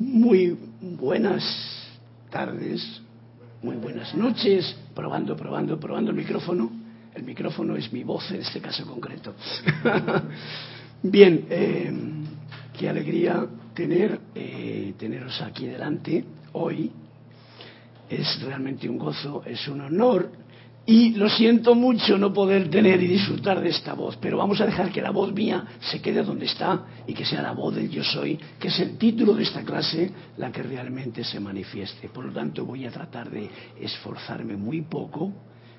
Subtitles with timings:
[0.00, 1.44] Muy buenas
[2.30, 3.02] tardes,
[3.62, 6.70] muy buenas noches, probando, probando, probando el micrófono.
[7.14, 9.34] El micrófono es mi voz en este caso concreto.
[11.02, 11.92] Bien, eh,
[12.78, 16.90] qué alegría tener, eh, teneros aquí delante hoy.
[18.08, 20.30] Es realmente un gozo, es un honor
[20.86, 24.66] y lo siento mucho no poder tener y disfrutar de esta voz, pero vamos a
[24.66, 27.90] dejar que la voz mía se quede donde está y que sea la voz del
[27.90, 32.08] yo soy, que es el título de esta clase, la que realmente se manifieste.
[32.08, 33.48] Por lo tanto, voy a tratar de
[33.80, 35.32] esforzarme muy poco,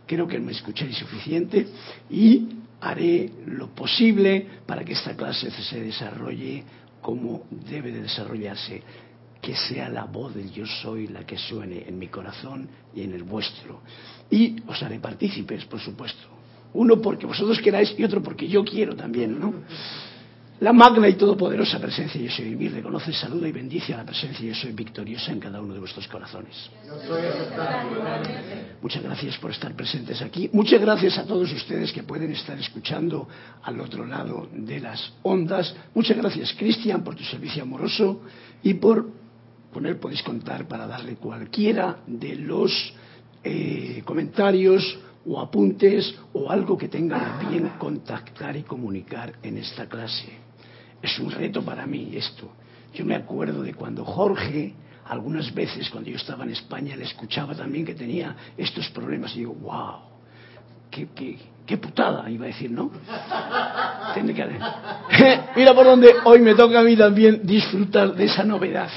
[0.05, 1.67] creo que me escuchéis suficiente
[2.09, 2.47] y
[2.79, 6.63] haré lo posible para que esta clase se desarrolle
[7.01, 8.81] como debe de desarrollarse
[9.41, 13.13] que sea la voz del yo soy la que suene en mi corazón y en
[13.13, 13.81] el vuestro.
[14.29, 16.27] Y os haré partícipes, por supuesto.
[16.73, 19.53] Uno porque vosotros queráis y otro porque yo quiero también, ¿no?
[20.61, 24.47] La magna y todopoderosa presencia yo soy vivir reconoce, saluda y bendice a la presencia
[24.47, 26.69] yo soy victoriosa en cada uno de vuestros corazones.
[28.79, 30.51] Muchas gracias por estar presentes aquí.
[30.53, 33.27] Muchas gracias a todos ustedes que pueden estar escuchando
[33.63, 35.75] al otro lado de las ondas.
[35.95, 38.21] Muchas gracias, Cristian, por tu servicio amoroso
[38.61, 39.20] y por
[39.71, 42.93] poner, podéis contar para darle cualquiera de los
[43.43, 50.29] eh, comentarios o apuntes o algo que tengan bien contactar y comunicar en esta clase.
[51.01, 52.49] Es un reto para mí esto.
[52.93, 54.73] Yo me acuerdo de cuando Jorge,
[55.05, 59.39] algunas veces cuando yo estaba en España, le escuchaba también que tenía estos problemas y
[59.39, 59.99] digo, wow,
[60.89, 62.91] qué, qué, qué putada, iba a decir, ¿no?
[64.13, 64.45] Tiene que...
[65.55, 68.89] Mira por donde hoy me toca a mí también disfrutar de esa novedad.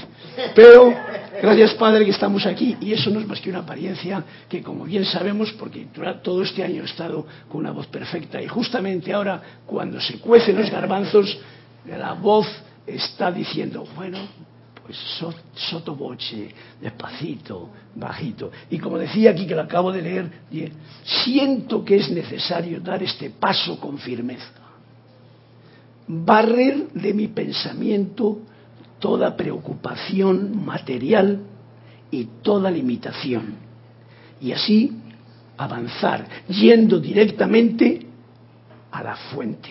[0.54, 0.94] Pero
[1.40, 4.84] gracias Padre que estamos aquí y eso no es más que una apariencia que como
[4.84, 5.86] bien sabemos, porque
[6.22, 10.56] todo este año he estado con una voz perfecta y justamente ahora cuando se cuecen
[10.56, 11.38] los garbanzos,
[11.86, 12.46] la voz
[12.86, 14.18] está diciendo, bueno,
[14.84, 14.98] pues
[15.54, 16.48] sotoboche,
[16.80, 18.50] despacito, bajito.
[18.70, 20.30] Y como decía aquí que lo acabo de leer,
[21.24, 24.52] siento que es necesario dar este paso con firmeza.
[26.06, 28.40] Barrer de mi pensamiento
[29.04, 31.42] toda preocupación material
[32.10, 33.56] y toda limitación.
[34.40, 34.96] Y así
[35.58, 38.00] avanzar, yendo directamente
[38.90, 39.68] a la fuente,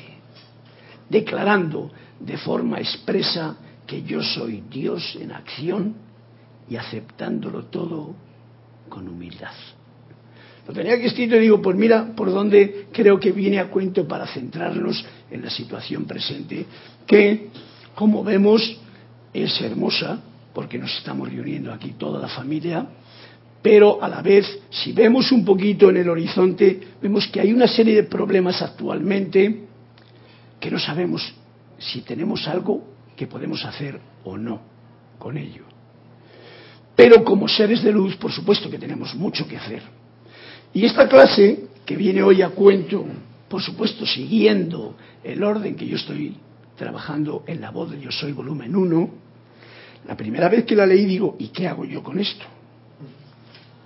[1.09, 1.89] declarando
[2.19, 3.57] de forma expresa
[3.87, 5.95] que yo soy Dios en acción
[6.69, 8.13] y aceptándolo todo
[8.87, 9.55] con humildad.
[10.67, 14.07] Lo tenía que escrito y digo, pues mira por dónde creo que viene a cuento
[14.07, 16.67] para centrarnos en la situación presente,
[17.07, 17.49] que,
[17.95, 18.79] como vemos,
[19.33, 20.21] es hermosa,
[20.53, 22.85] porque nos estamos reuniendo aquí toda la familia,
[23.61, 27.67] pero a la vez, si vemos un poquito en el horizonte, vemos que hay una
[27.67, 29.63] serie de problemas actualmente
[30.59, 31.33] que no sabemos
[31.77, 32.83] si tenemos algo
[33.15, 34.61] que podemos hacer o no
[35.17, 35.63] con ello.
[36.95, 39.81] Pero como seres de luz, por supuesto que tenemos mucho que hacer.
[40.73, 43.05] Y esta clase, que viene hoy a cuento,
[43.47, 46.35] por supuesto siguiendo el orden que yo estoy
[46.75, 49.09] trabajando en la voz de Yo Soy volumen 1,
[50.07, 52.45] la primera vez que la leí digo, ¿y qué hago yo con esto?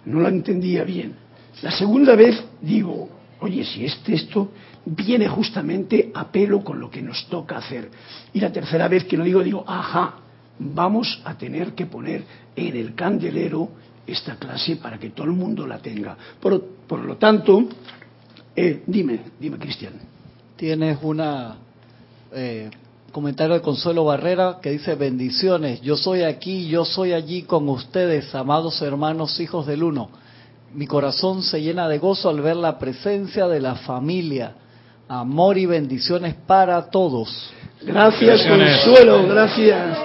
[0.05, 1.13] No la entendía bien.
[1.61, 4.51] La segunda vez digo, oye, si es texto
[4.85, 7.89] viene justamente a pelo con lo que nos toca hacer.
[8.33, 10.15] Y la tercera vez que lo digo, digo, ajá,
[10.59, 12.23] vamos a tener que poner
[12.55, 13.69] en el candelero
[14.05, 16.17] esta clase para que todo el mundo la tenga.
[16.39, 17.67] Por, por lo tanto,
[18.55, 19.93] eh, dime, dime, Cristian.
[20.55, 21.57] Tienes una
[22.31, 22.69] eh,
[23.17, 28.35] comentario de Consuelo Barrera que dice bendiciones, yo soy aquí, yo soy allí con ustedes,
[28.35, 30.11] amados hermanos, hijos del uno.
[30.75, 34.53] Mi corazón se llena de gozo al ver la presencia de la familia
[35.07, 37.49] Amor y bendiciones para todos.
[37.81, 39.97] Gracias, Consuelo, gracias.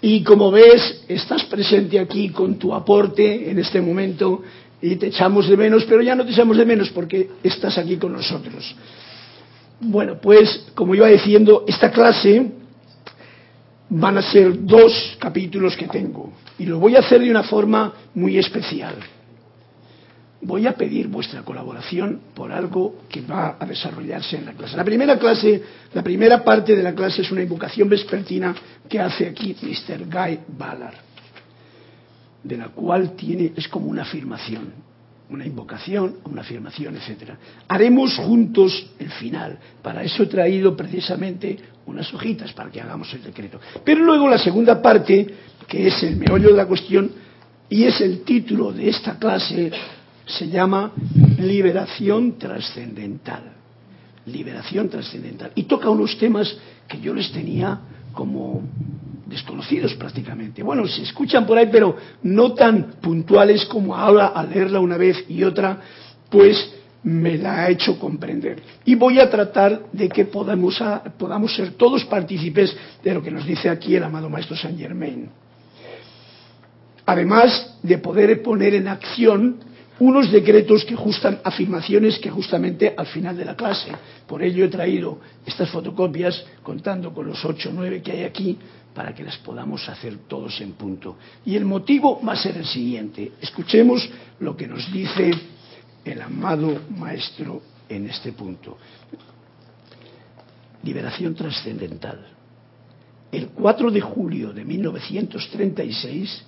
[0.00, 4.40] Y como ves, estás presente aquí con tu aporte en este momento
[4.80, 7.98] y te echamos de menos, pero ya no te echamos de menos porque estás aquí
[7.98, 8.74] con nosotros.
[9.80, 12.52] Bueno, pues como iba diciendo, esta clase
[13.90, 17.92] van a ser dos capítulos que tengo y lo voy a hacer de una forma
[18.14, 18.96] muy especial
[20.40, 24.76] voy a pedir vuestra colaboración por algo que va a desarrollarse en la clase.
[24.76, 28.54] La primera clase, la primera parte de la clase es una invocación vespertina
[28.88, 30.04] que hace aquí Mr.
[30.04, 30.94] Guy Ballard,
[32.44, 34.72] de la cual tiene, es como una afirmación,
[35.30, 37.36] una invocación, una afirmación, etcétera.
[37.68, 39.58] Haremos juntos el final.
[39.82, 43.60] Para eso he traído precisamente unas hojitas para que hagamos el decreto.
[43.84, 45.26] Pero luego la segunda parte,
[45.66, 47.10] que es el meollo de la cuestión
[47.68, 49.70] y es el título de esta clase,
[50.24, 50.92] se llama
[51.38, 53.52] liberación trascendental.
[54.26, 55.52] Liberación trascendental.
[55.54, 57.80] Y toca unos temas que yo les tenía
[58.12, 58.62] como
[59.28, 60.62] desconocidos prácticamente.
[60.62, 65.24] Bueno, se escuchan por ahí, pero no tan puntuales como ahora al leerla una vez
[65.28, 65.78] y otra,
[66.30, 68.60] pues me la ha hecho comprender.
[68.84, 70.76] Y voy a tratar de que podamos,
[71.54, 75.28] ser todos partícipes de lo que nos dice aquí el amado Maestro Saint Germain.
[77.06, 79.60] Además de poder poner en acción
[80.00, 83.90] unos decretos que justan afirmaciones que justamente al final de la clase.
[84.26, 88.58] Por ello he traído estas fotocopias contando con los ocho o nueve que hay aquí
[88.94, 91.16] para que las podamos hacer todos en punto.
[91.44, 93.32] Y el motivo va a ser el siguiente.
[93.40, 94.08] Escuchemos
[94.40, 95.30] lo que nos dice
[96.04, 98.78] el amado maestro en este punto.
[100.82, 102.26] Liberación trascendental.
[103.30, 106.44] El 4 de julio de 1936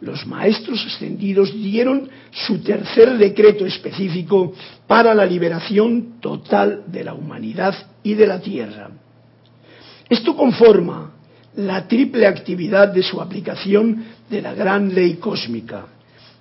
[0.00, 4.52] los maestros ascendidos dieron su tercer decreto específico
[4.86, 8.90] para la liberación total de la humanidad y de la Tierra.
[10.08, 11.13] Esto conforma
[11.56, 15.86] la triple actividad de su aplicación de la gran ley cósmica.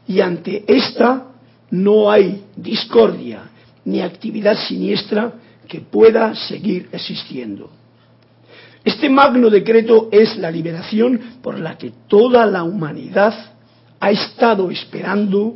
[0.07, 1.27] Y ante esta
[1.71, 3.43] no hay discordia
[3.85, 5.33] ni actividad siniestra
[5.67, 7.69] que pueda seguir existiendo.
[8.83, 13.33] Este magno decreto es la liberación por la que toda la humanidad
[13.99, 15.55] ha estado esperando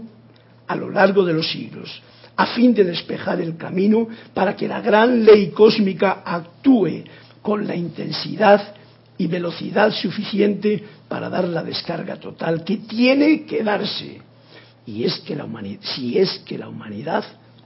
[0.67, 2.01] a lo largo de los siglos,
[2.37, 7.03] a fin de despejar el camino para que la gran ley cósmica actúe
[7.41, 8.75] con la intensidad
[9.17, 14.21] y velocidad suficiente para dar la descarga total que tiene que darse.
[14.85, 17.23] Y es que la humanidad, si es que la humanidad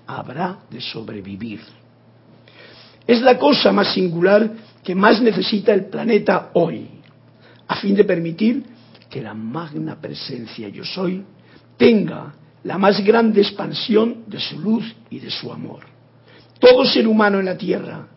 [0.07, 1.61] habrá de sobrevivir.
[3.05, 4.49] Es la cosa más singular
[4.83, 6.87] que más necesita el planeta hoy,
[7.67, 8.63] a fin de permitir
[9.09, 11.23] que la magna presencia yo soy
[11.77, 12.33] tenga
[12.63, 15.85] la más grande expansión de su luz y de su amor.
[16.59, 18.07] Todo ser humano en la tierra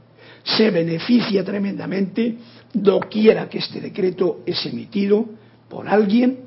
[0.45, 2.37] se beneficia tremendamente
[2.73, 5.25] doquiera que este decreto es emitido
[5.69, 6.41] por alguien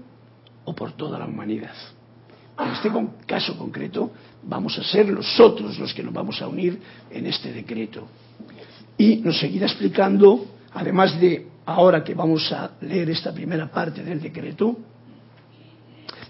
[0.65, 1.73] o por toda la humanidad.
[2.59, 2.89] En este
[3.25, 4.11] caso concreto
[4.43, 6.79] vamos a ser nosotros los que nos vamos a unir
[7.09, 8.07] en este decreto.
[8.97, 14.21] Y nos seguirá explicando, además de ahora que vamos a leer esta primera parte del
[14.21, 14.77] decreto,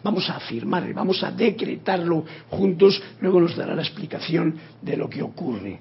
[0.03, 5.21] vamos a afirmar, vamos a decretarlo juntos, luego nos dará la explicación de lo que
[5.21, 5.79] ocurre.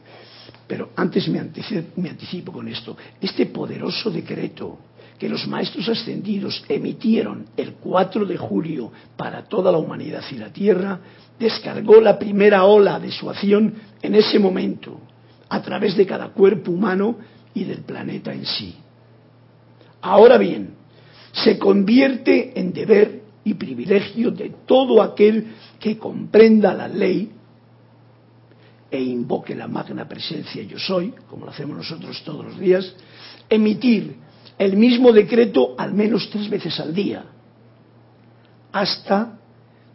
[0.66, 2.96] Pero antes me anticipo, con esto.
[3.20, 4.78] Este poderoso decreto
[5.18, 10.52] que los maestros ascendidos emitieron el 4 de julio para toda la humanidad y la
[10.52, 11.00] Tierra,
[11.38, 15.00] descargó la primera ola de su acción en ese momento,
[15.48, 17.16] a través de cada cuerpo humano
[17.54, 18.74] y del planeta en sí.
[20.02, 20.74] Ahora bien,
[21.32, 25.46] se convierte en deber y privilegio de todo aquel
[25.78, 27.30] que comprenda la ley
[28.90, 32.94] e invoque la magna presencia yo soy, como lo hacemos nosotros todos los días,
[33.48, 34.16] emitir
[34.58, 37.24] el mismo decreto al menos tres veces al día,
[38.72, 39.38] hasta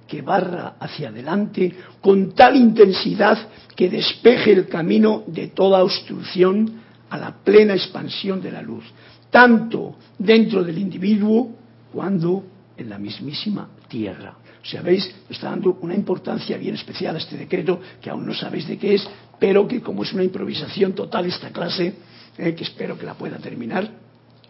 [0.08, 7.18] que barra hacia adelante con tal intensidad que despeje el camino de toda obstrucción a
[7.18, 8.84] la plena expansión de la luz,
[9.30, 11.56] tanto dentro del individuo
[11.94, 12.44] cuando
[12.78, 14.36] en la mismísima tierra.
[14.84, 18.78] Veis, está dando una importancia bien especial a este decreto, que aún no sabéis de
[18.78, 19.08] qué es,
[19.40, 21.96] pero que como es una improvisación total esta clase,
[22.38, 23.90] eh, que espero que la pueda terminar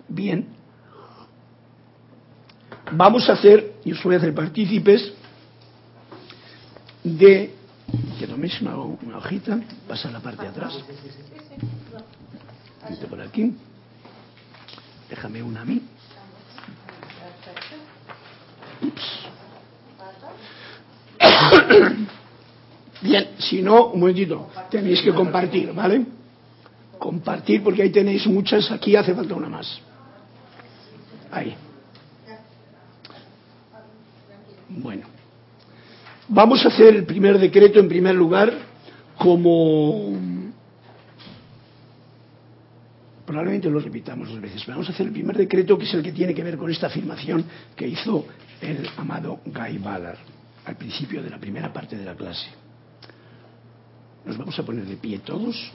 [0.08, 0.48] bien,
[2.92, 5.14] vamos a hacer, y os voy a hacer partícipes,
[7.04, 7.56] de
[8.20, 10.78] que toméis una, una hojita, pasa a la parte de atrás,
[13.10, 13.54] por aquí.
[15.10, 15.82] Déjame una a mí.
[23.02, 26.06] Bien, si no, un momentito, tenéis que compartir, ¿vale?
[27.00, 29.82] Compartir porque ahí tenéis muchas, aquí hace falta una más.
[31.32, 31.56] Ahí.
[34.70, 35.08] Bueno,
[36.28, 38.54] vamos a hacer el primer decreto en primer lugar
[39.18, 40.14] como
[43.26, 44.66] probablemente lo repitamos dos veces.
[44.68, 46.88] Vamos a hacer el primer decreto, que es el que tiene que ver con esta
[46.88, 48.26] afirmación que hizo
[48.62, 50.20] el amado Guy Ballard
[50.66, 52.48] al principio de la primera parte de la clase.
[54.26, 55.72] Nos vamos a poner de pie todos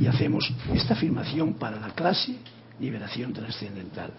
[0.00, 2.34] y hacemos esta afirmación para la clase
[2.80, 4.10] Liberación Trascendental.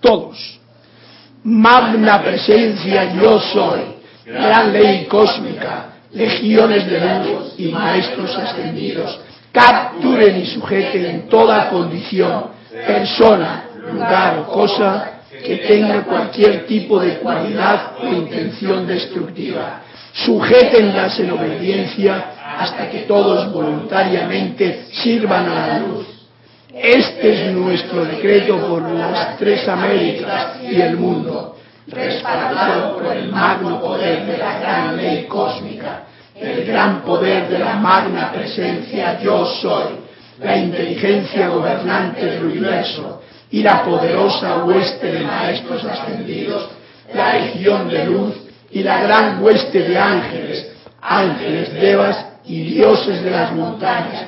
[0.00, 0.60] Todos.
[1.44, 3.80] Magna presencia yo soy,
[4.24, 9.20] gran ley cósmica, legiones de luz y maestros ascendidos
[9.52, 12.48] capturen y sujeten en toda condición,
[12.86, 19.82] persona, lugar o cosa que tenga cualquier tipo de cualidad o intención destructiva.
[20.12, 26.06] Sujétenlas en obediencia hasta que todos voluntariamente sirvan a la luz.
[26.72, 33.80] Este es nuestro decreto por las tres Américas y el mundo, respaldado por el magno
[33.80, 39.94] poder de la gran ley cósmica, el gran poder de la magna presencia yo soy,
[40.40, 46.68] la inteligencia gobernante del universo y la poderosa hueste de maestros ascendidos,
[47.14, 48.34] la legión de luz
[48.70, 54.26] y la gran hueste de ángeles, ángeles, devas y dioses de las montañas,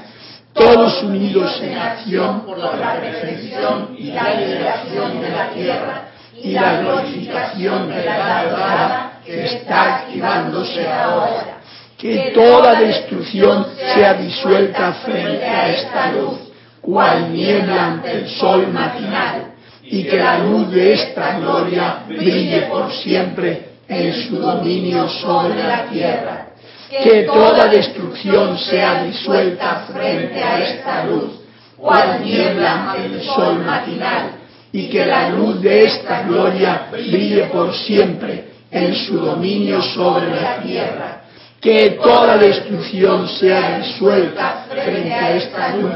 [0.52, 6.08] todos unidos en acción por la perfección y la liberación de la tierra
[6.42, 11.58] y la glorificación de la edad que está activándose ahora.
[11.96, 16.38] Que toda destrucción sea disuelta frente a esta luz,
[16.80, 22.92] cual niebla ante el sol matinal, y que la luz de esta gloria brille por
[22.92, 26.48] siempre en su dominio sobre la tierra
[26.90, 31.40] que toda destrucción sea disuelta frente a esta luz,
[31.76, 34.32] cual niebla ante el sol matinal,
[34.72, 40.60] y que la luz de esta gloria brille por siempre en su dominio sobre la
[40.60, 41.22] tierra.
[41.60, 45.92] Que toda destrucción sea disuelta frente a esta luz,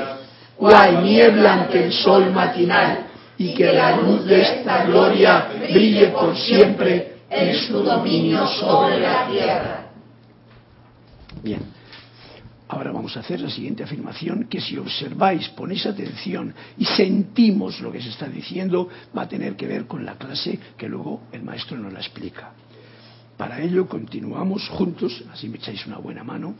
[0.62, 6.37] cual niebla ante el sol matinal, y que la luz de esta gloria brille por
[6.37, 9.87] siempre en su dominio sobre la tierra.
[11.42, 11.62] Bien.
[12.69, 17.90] Ahora vamos a hacer la siguiente afirmación, que si observáis, ponéis atención y sentimos lo
[17.90, 21.42] que se está diciendo, va a tener que ver con la clase que luego el
[21.42, 22.52] maestro nos la explica.
[23.37, 26.54] Para ello continuamos juntos, así me echáis una buena mano,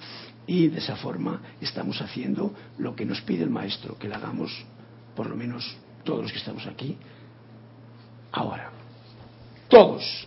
[0.47, 4.51] y de esa forma estamos haciendo lo que nos pide el maestro, que lo hagamos,
[5.15, 6.97] por lo menos todos los que estamos aquí,
[8.33, 8.71] ahora.
[9.69, 10.27] Todos.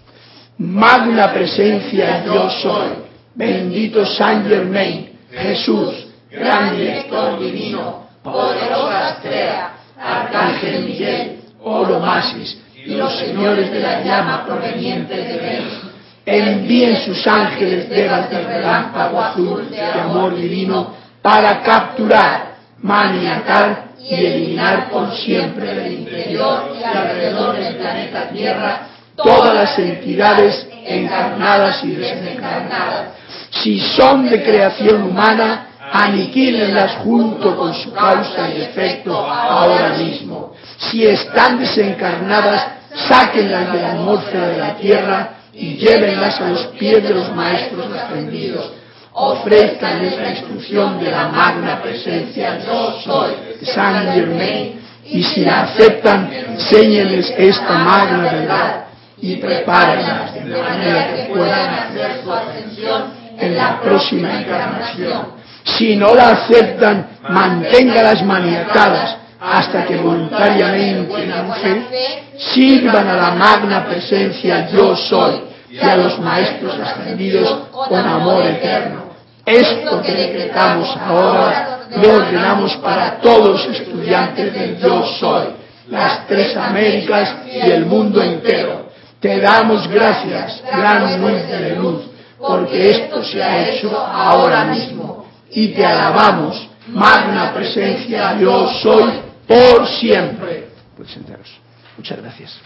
[0.57, 2.89] Magna presencia yo soy.
[3.35, 13.17] Bendito San Germain, Jesús, gran director divino, poderosa estrella, Arcángel Miguel, Oro Masis y los
[13.19, 15.94] señores de la llama provenientes de Venus,
[16.25, 25.15] envíen sus ángeles del relámpago azul de amor divino para capturar, maniatar y eliminar por
[25.15, 33.15] siempre del interior y alrededor del planeta Tierra todas las entidades encarnadas y desencarnadas
[33.61, 40.53] si son de creación humana, aniquílenlas junto con su causa y efecto ahora mismo.
[40.77, 42.67] Si están desencarnadas,
[43.07, 47.87] sáquenlas de la atmósfera de la tierra y llévenlas a los pies de los maestros
[47.93, 48.71] ascendidos.
[49.13, 53.31] Ofrezcanles la instrucción de la magna presencia yo soy
[53.63, 58.85] San Germain y si la aceptan, enséñenles esta magna verdad
[59.21, 63.03] y prepárenlas de manera que puedan hacer su ascensión
[63.39, 65.35] en la próxima encarnación.
[65.63, 73.85] Si no la aceptan, manténgalas maniatadas hasta que voluntariamente en fe sirvan a la magna
[73.85, 79.05] presencia yo soy y a los maestros ascendidos con amor eterno.
[79.45, 85.47] Esto que decretamos ahora lo ordenamos para todos los estudiantes del yo soy,
[85.89, 88.85] las tres Américas y el mundo entero.
[89.19, 92.15] Te damos gracias, gran luz de luz
[92.47, 95.25] porque esto se ha hecho ahora mismo.
[95.51, 99.13] Y te alabamos, magna presencia, yo soy
[99.47, 100.69] por siempre.
[100.95, 101.49] Puedes sentaros.
[101.97, 102.59] Muchas gracias.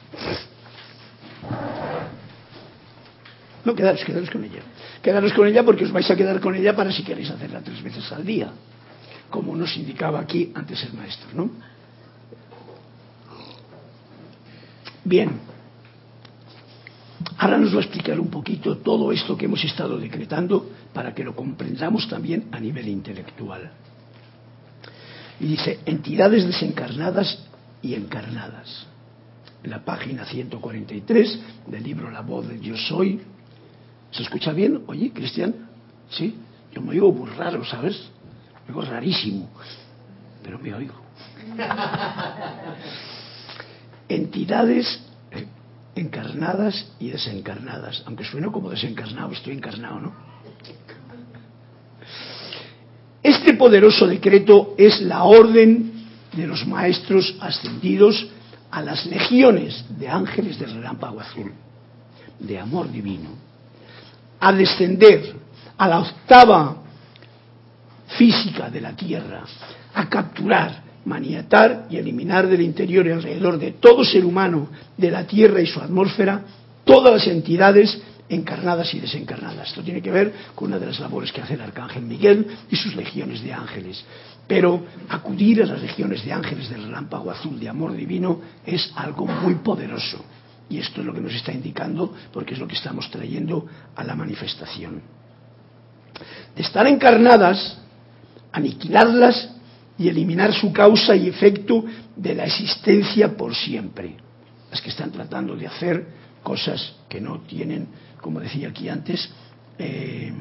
[3.66, 4.62] No, quedaros, quedaros con ella.
[5.02, 7.82] Quedaros con ella porque os vais a quedar con ella para si queréis hacerla tres
[7.82, 8.52] veces al día,
[9.30, 11.50] como nos indicaba aquí antes el maestro, ¿no?
[15.04, 15.40] Bien.
[17.38, 21.24] Ahora nos va a explicar un poquito todo esto que hemos estado decretando para que
[21.24, 23.72] lo comprendamos también a nivel intelectual.
[25.40, 27.40] Y dice, entidades desencarnadas
[27.82, 28.88] y encarnadas.
[29.64, 33.22] la página 143 del libro La voz de Yo Soy.
[34.12, 34.84] ¿Se escucha bien?
[34.88, 35.54] Oye, Cristian,
[36.10, 36.36] ¿sí?
[36.74, 38.10] Yo me oigo muy raro, ¿sabes?
[38.68, 39.50] Me oigo rarísimo,
[40.44, 40.96] pero me oigo.
[44.10, 45.02] entidades
[45.96, 48.04] encarnadas y desencarnadas.
[48.06, 50.14] Aunque sueno como desencarnado, estoy encarnado, ¿no?
[53.22, 55.92] Este poderoso decreto es la orden
[56.34, 58.28] de los maestros ascendidos
[58.72, 61.52] a las legiones de ángeles del relámpago azul,
[62.40, 63.30] de amor divino,
[64.40, 65.34] a descender
[65.78, 66.78] a la octava
[68.18, 69.44] física de la Tierra,
[69.94, 75.26] a capturar maniatar y eliminar del interior y alrededor de todo ser humano, de la
[75.26, 76.42] Tierra y su atmósfera,
[76.86, 79.70] todas las entidades encarnadas y desencarnadas.
[79.70, 82.76] Esto tiene que ver con una de las labores que hace el arcángel Miguel y
[82.76, 84.06] sus legiones de ángeles.
[84.48, 89.26] Pero acudir a las legiones de ángeles del relámpago azul de amor divino es algo
[89.26, 90.24] muy poderoso.
[90.70, 94.04] Y esto es lo que nos está indicando porque es lo que estamos trayendo a
[94.04, 95.02] la manifestación.
[96.56, 97.80] De estar encarnadas,
[98.52, 99.56] aniquilarlas
[99.98, 101.84] y eliminar su causa y efecto
[102.16, 104.16] de la existencia por siempre.
[104.70, 106.08] Las que están tratando de hacer
[106.44, 107.88] cosas que no tienen,
[108.22, 109.30] como decía aquí antes,
[109.78, 110.34] eh,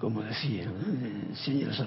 [0.00, 0.70] como decía,
[1.66, 1.80] las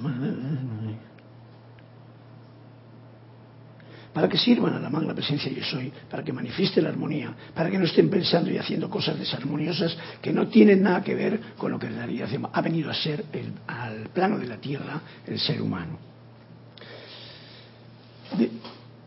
[4.14, 7.70] para que sirvan a la magna presencia yo soy, para que manifieste la armonía, para
[7.70, 11.72] que no estén pensando y haciendo cosas desarmoniosas que no tienen nada que ver con
[11.72, 13.24] lo que en realidad ha venido a ser
[13.68, 16.12] al plano de la tierra el ser humano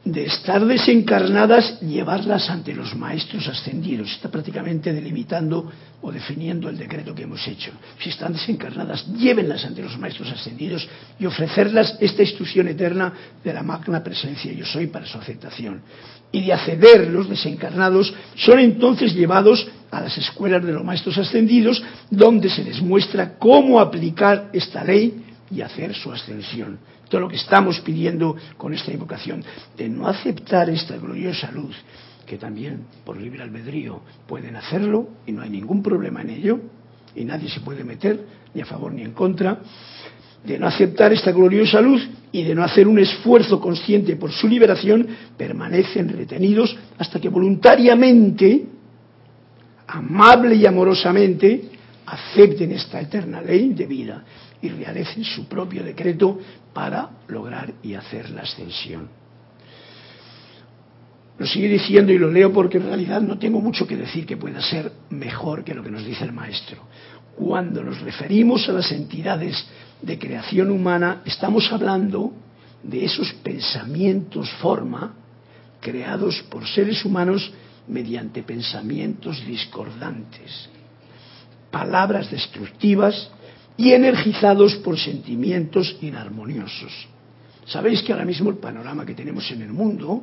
[0.04, 4.12] estar desencarnadas, llevarlas ante los maestros ascendidos.
[4.12, 5.70] Está prácticamente delimitando
[6.02, 7.72] o definiendo el decreto que hemos hecho.
[7.98, 10.86] Si están desencarnadas, llévenlas ante los maestros ascendidos
[11.18, 15.80] y ofrecerlas esta instrucción eterna de la magna presencia yo soy para su aceptación.
[16.30, 21.82] Y de acceder los desencarnados, son entonces llevados a las escuelas de los maestros ascendidos,
[22.10, 25.23] donde se les muestra cómo aplicar esta ley
[25.54, 26.78] y hacer su ascensión.
[27.08, 29.44] Todo lo que estamos pidiendo con esta invocación,
[29.76, 31.76] de no aceptar esta gloriosa luz,
[32.26, 36.60] que también por libre albedrío pueden hacerlo y no hay ningún problema en ello,
[37.14, 38.20] y nadie se puede meter
[38.52, 39.60] ni a favor ni en contra,
[40.44, 44.48] de no aceptar esta gloriosa luz y de no hacer un esfuerzo consciente por su
[44.48, 45.06] liberación,
[45.36, 48.66] permanecen retenidos hasta que voluntariamente,
[49.86, 51.70] amable y amorosamente,
[52.06, 54.24] acepten esta eterna ley de vida
[54.64, 56.38] y realicen su propio decreto
[56.72, 59.08] para lograr y hacer la ascensión.
[61.38, 64.36] Lo sigue diciendo y lo leo porque en realidad no tengo mucho que decir que
[64.36, 66.78] pueda ser mejor que lo que nos dice el maestro.
[67.36, 69.66] Cuando nos referimos a las entidades
[70.00, 72.32] de creación humana, estamos hablando
[72.82, 75.14] de esos pensamientos forma
[75.80, 77.52] creados por seres humanos
[77.88, 80.70] mediante pensamientos discordantes,
[81.70, 83.30] palabras destructivas
[83.76, 87.08] y energizados por sentimientos inarmoniosos.
[87.66, 90.22] Sabéis que ahora mismo el panorama que tenemos en el mundo,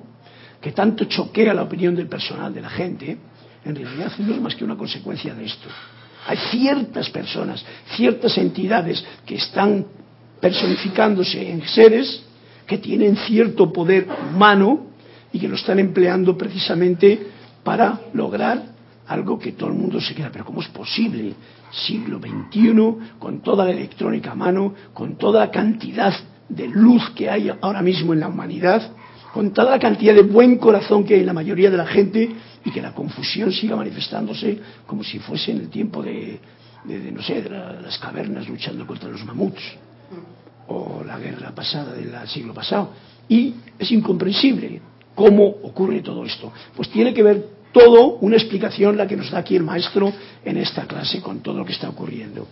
[0.61, 3.17] que tanto choquea la opinión del personal, de la gente,
[3.65, 5.67] en realidad no es más que una consecuencia de esto.
[6.27, 9.85] Hay ciertas personas, ciertas entidades que están
[10.39, 12.23] personificándose en seres
[12.65, 14.87] que tienen cierto poder humano
[15.33, 17.27] y que lo están empleando precisamente
[17.63, 18.70] para lograr
[19.11, 21.33] algo que todo el mundo se queda, pero ¿cómo es posible?
[21.71, 26.13] Siglo XXI, con toda la electrónica a mano, con toda la cantidad
[26.47, 28.91] de luz que hay ahora mismo en la humanidad,
[29.33, 32.29] con toda la cantidad de buen corazón que hay en la mayoría de la gente
[32.63, 36.39] y que la confusión siga manifestándose como si fuese en el tiempo de,
[36.85, 39.61] no sé, de las cavernas luchando contra los mamuts
[40.67, 42.91] o la guerra pasada del siglo pasado.
[43.27, 44.81] Y es incomprensible
[45.15, 46.51] cómo ocurre todo esto.
[46.75, 50.11] Pues tiene que ver todo una explicación la que nos da aquí el maestro
[50.43, 52.47] en esta clase con todo lo que está ocurriendo.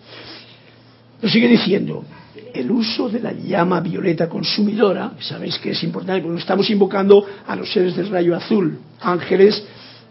[1.22, 2.06] Lo sigue diciendo,
[2.54, 7.56] el uso de la llama violeta consumidora, sabéis que es importante porque estamos invocando a
[7.56, 9.62] los seres del rayo azul, ángeles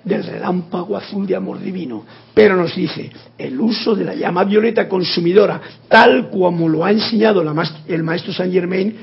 [0.05, 2.05] del relámpago azul de amor divino.
[2.35, 7.42] Pero nos dice, el uso de la llama violeta consumidora, tal como lo ha enseñado
[7.87, 8.94] el maestro Saint Germain,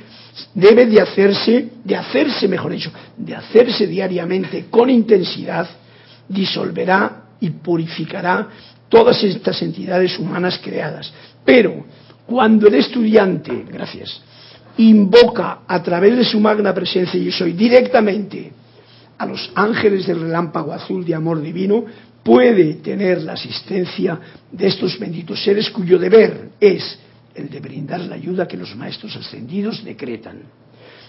[0.53, 5.67] debe de hacerse, de hacerse, mejor dicho, de hacerse diariamente con intensidad
[6.27, 8.47] disolverá y purificará
[8.89, 11.11] todas estas entidades humanas creadas.
[11.43, 11.85] Pero
[12.25, 14.21] cuando el estudiante, gracias,
[14.77, 18.51] invoca a través de su magna presencia y soy directamente
[19.17, 21.85] a los ángeles del relámpago azul de amor divino,
[22.23, 24.19] puede tener la asistencia
[24.51, 26.99] de estos benditos seres cuyo deber es
[27.33, 30.39] el de brindar la ayuda que los maestros ascendidos decretan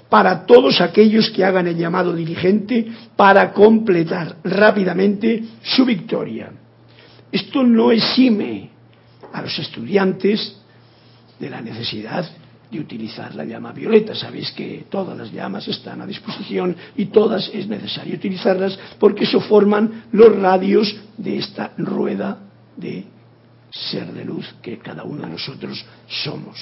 [0.09, 6.53] para todos aquellos que hagan el llamado diligente para completar rápidamente su victoria.
[7.33, 8.71] Esto no exime
[9.33, 10.57] a los estudiantes
[11.38, 12.25] de la necesidad
[12.71, 14.14] de utilizar la llama violeta.
[14.14, 19.40] Sabéis que todas las llamas están a disposición y todas es necesario utilizarlas porque eso
[19.40, 22.38] forman los radios de esta rueda
[22.77, 23.05] de
[23.71, 26.59] ser de luz que cada uno de nosotros somos.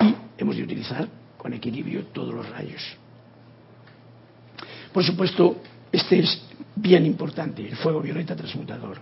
[0.00, 1.08] Y hemos de utilizar
[1.38, 2.82] con equilibrio todos los rayos.
[4.92, 6.42] Por supuesto, este es
[6.74, 8.98] bien importante, el fuego violeta transmutador.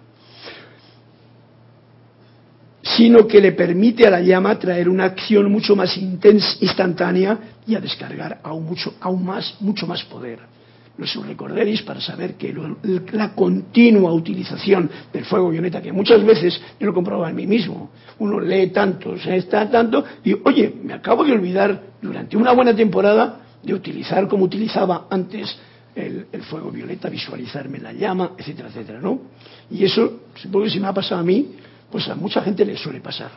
[2.83, 7.75] Sino que le permite a la llama traer una acción mucho más intensa, instantánea y
[7.75, 10.39] a descargar aún, mucho, aún más, mucho más poder.
[10.99, 12.55] Los recordaréis para saber que
[13.13, 17.91] la continua utilización del fuego violeta, que muchas veces yo lo comprobaba en mí mismo,
[18.19, 22.75] uno lee tanto, se está tanto, y oye, me acabo de olvidar durante una buena
[22.75, 25.57] temporada de utilizar como utilizaba antes
[25.95, 29.21] el, fuego violeta, visualizarme la llama, etcétera, etcétera, ¿no?
[29.71, 31.53] Y eso, supongo que si me ha pasado a mí,
[31.91, 33.31] pues a mucha gente le suele pasar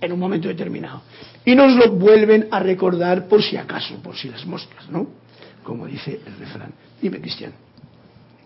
[0.00, 1.02] en un momento determinado.
[1.44, 5.21] Y nos lo vuelven a recordar por si acaso, por si las moscas, ¿no?
[5.62, 6.72] Como dice el refrán.
[7.00, 7.52] Dime, Cristian.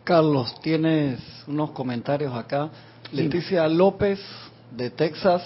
[0.04, 2.70] Carlos, tienes unos comentarios acá.
[3.12, 4.20] Leticia López,
[4.70, 5.42] de Texas,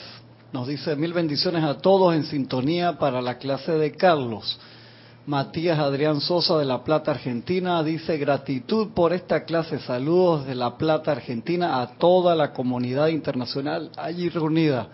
[0.52, 4.58] nos dice mil bendiciones a todos en sintonía para la clase de Carlos.
[5.26, 9.78] Matías Adrián Sosa de La Plata, Argentina, dice gratitud por esta clase.
[9.78, 14.88] Saludos de La Plata, Argentina, a toda la comunidad internacional allí reunida.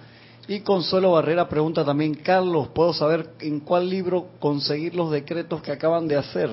[0.48, 5.72] Y Consuelo Barrera pregunta también, Carlos, ¿puedo saber en cuál libro conseguir los decretos que
[5.72, 6.50] acaban de hacer?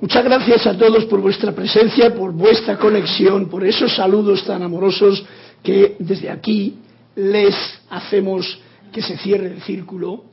[0.00, 5.24] Muchas gracias a todos por vuestra presencia, por vuestra conexión, por esos saludos tan amorosos
[5.62, 6.76] que desde aquí
[7.14, 7.54] les
[7.88, 8.58] hacemos
[8.90, 10.24] que se cierre el círculo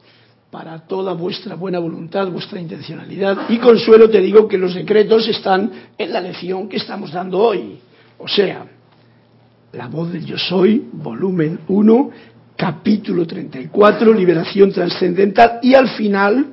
[0.49, 3.47] para toda vuestra buena voluntad, vuestra intencionalidad.
[3.47, 7.77] Y Consuelo, te digo que los decretos están en la lección que estamos dando hoy.
[8.17, 8.65] O sea,
[9.73, 12.11] la voz del yo soy, volumen 1,
[12.55, 16.47] capítulo 34, liberación trascendental, y al final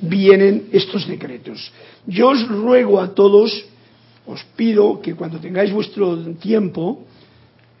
[0.00, 1.72] vienen estos decretos.
[2.06, 3.64] Yo os ruego a todos,
[4.26, 7.04] os pido que cuando tengáis vuestro tiempo,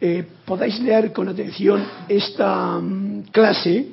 [0.00, 3.86] eh, podáis leer con atención esta mm, clase,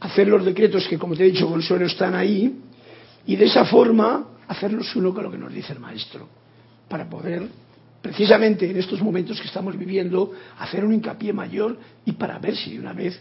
[0.00, 2.60] hacer los decretos que, como te he dicho, Consuelo, están ahí,
[3.26, 6.28] y de esa forma hacerlos uno con lo que nos dice el maestro,
[6.88, 7.48] para poder
[8.06, 12.74] precisamente en estos momentos que estamos viviendo, hacer un hincapié mayor y para ver si
[12.74, 13.20] de una vez.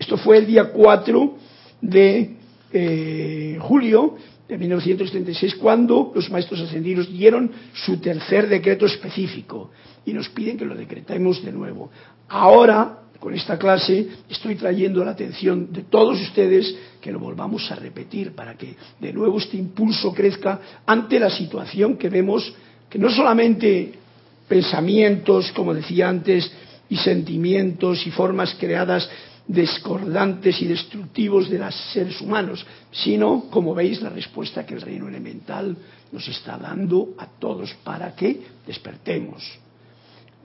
[0.00, 1.36] esto fue el día 4
[1.80, 2.36] de
[2.72, 4.16] eh, julio
[4.48, 9.70] de 1936, cuando los maestros ascendidos dieron su tercer decreto específico
[10.04, 11.90] y nos piden que lo decretemos de nuevo.
[12.28, 17.76] Ahora, con esta clase, estoy trayendo la atención de todos ustedes que lo volvamos a
[17.76, 22.52] repetir para que de nuevo este impulso crezca ante la situación que vemos
[22.90, 24.03] que no solamente
[24.48, 26.50] pensamientos, como decía antes,
[26.88, 29.08] y sentimientos y formas creadas
[29.46, 35.08] discordantes y destructivos de los seres humanos, sino, como veis, la respuesta que el reino
[35.08, 35.76] elemental
[36.12, 39.42] nos está dando a todos para que despertemos.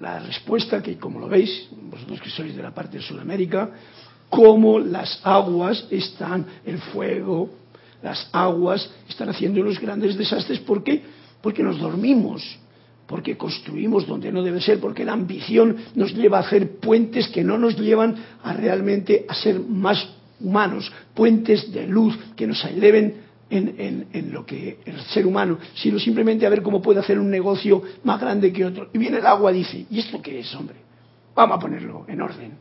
[0.01, 3.69] La respuesta que, como lo veis, vosotros que sois de la parte de Sudamérica,
[4.29, 7.49] como las aguas están, el fuego,
[8.01, 10.59] las aguas están haciendo los grandes desastres.
[10.59, 11.03] ¿Por qué?
[11.41, 12.43] Porque nos dormimos
[13.09, 17.43] porque construimos donde no debe ser, porque la ambición nos lleva a hacer puentes que
[17.43, 20.07] no nos llevan a realmente a ser más
[20.39, 23.15] humanos, puentes de luz que nos eleven
[23.49, 27.81] en, lo que el ser humano, sino simplemente a ver cómo puede hacer un negocio
[28.03, 28.89] más grande que otro.
[28.93, 30.75] Y viene el agua y dice, ¿y esto qué es, hombre?
[31.33, 32.51] Vamos a ponerlo en orden.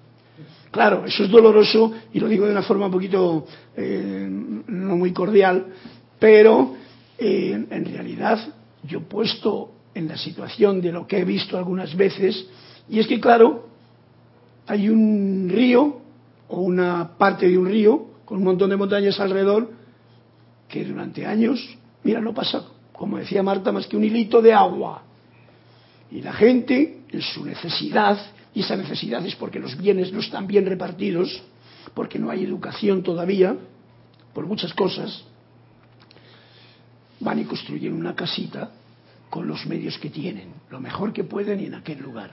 [0.70, 5.12] Claro, eso es doloroso y lo digo de una forma un poquito eh, no muy
[5.12, 5.66] cordial,
[6.18, 6.74] pero
[7.18, 8.38] eh, en realidad
[8.82, 12.46] yo he puesto en la situación de lo que he visto algunas veces,
[12.88, 13.68] y es que, claro,
[14.66, 16.00] hay un río
[16.48, 19.70] o una parte de un río con un montón de montañas alrededor
[20.68, 25.02] que durante años, mira, no pasa, como decía Marta, más que un hilito de agua.
[26.10, 28.18] Y la gente, en su necesidad,
[28.54, 31.42] y esa necesidad es porque los bienes no están bien repartidos,
[31.94, 33.56] porque no hay educación todavía,
[34.34, 35.24] por muchas cosas,
[37.20, 38.70] van y construyen una casita
[39.30, 42.30] con los medios que tienen, lo mejor que pueden y en aquel lugar.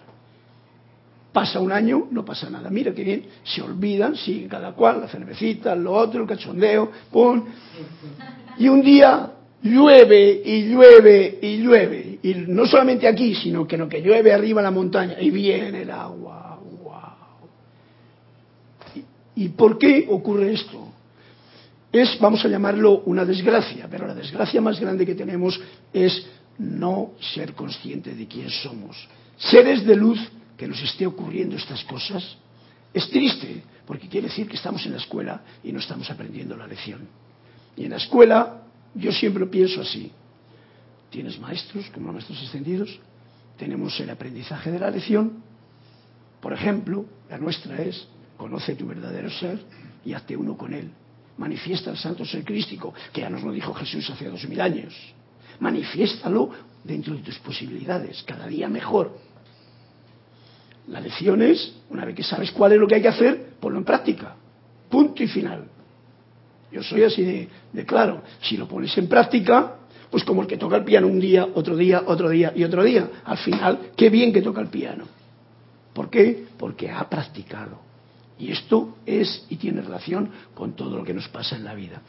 [1.31, 2.69] Pasa un año, no pasa nada.
[2.69, 7.43] Mira qué bien, se olvidan, siguen cada cual, la cervecita, lo otro, el cachondeo, pum.
[8.58, 9.31] Y un día
[9.62, 12.19] llueve y llueve y llueve.
[12.23, 15.81] Y no solamente aquí, sino que lo que llueve arriba en la montaña y viene
[15.81, 16.58] el agua.
[16.84, 17.01] Wow.
[19.36, 20.88] ¿Y por qué ocurre esto?
[21.91, 25.60] Es, vamos a llamarlo una desgracia, pero la desgracia más grande que tenemos
[25.93, 26.25] es
[26.57, 28.95] no ser consciente de quién somos.
[29.37, 30.19] Seres de luz
[30.57, 32.37] que nos esté ocurriendo estas cosas
[32.93, 36.67] es triste, porque quiere decir que estamos en la escuela y no estamos aprendiendo la
[36.67, 37.07] lección.
[37.75, 38.63] Y en la escuela
[38.93, 40.11] yo siempre pienso así.
[41.09, 42.99] Tienes maestros, como maestros extendidos,
[43.57, 45.43] tenemos el aprendizaje de la lección.
[46.41, 49.61] Por ejemplo, la nuestra es, conoce tu verdadero ser
[50.05, 50.91] y hazte uno con él.
[51.37, 54.93] Manifiesta el santo ser crístico, que ya nos lo dijo Jesús hace dos mil años
[55.59, 56.49] manifiéstalo
[56.83, 59.17] dentro de tus posibilidades, cada día mejor.
[60.87, 63.79] La lección es, una vez que sabes cuál es lo que hay que hacer, ponlo
[63.79, 64.35] en práctica.
[64.89, 65.65] Punto y final.
[66.71, 68.21] Yo soy así de, claro.
[68.41, 69.77] Si lo pones en práctica,
[70.15, 72.83] Pues como el que toca el piano un día, otro día, otro día y otro
[72.83, 73.09] día.
[73.25, 75.03] Al final, qué bien que toca el piano.
[75.93, 76.45] ¿Por qué?
[76.57, 77.79] Porque ha practicado.
[78.37, 82.01] Y esto es y tiene relación con todo lo que nos pasa en la vida.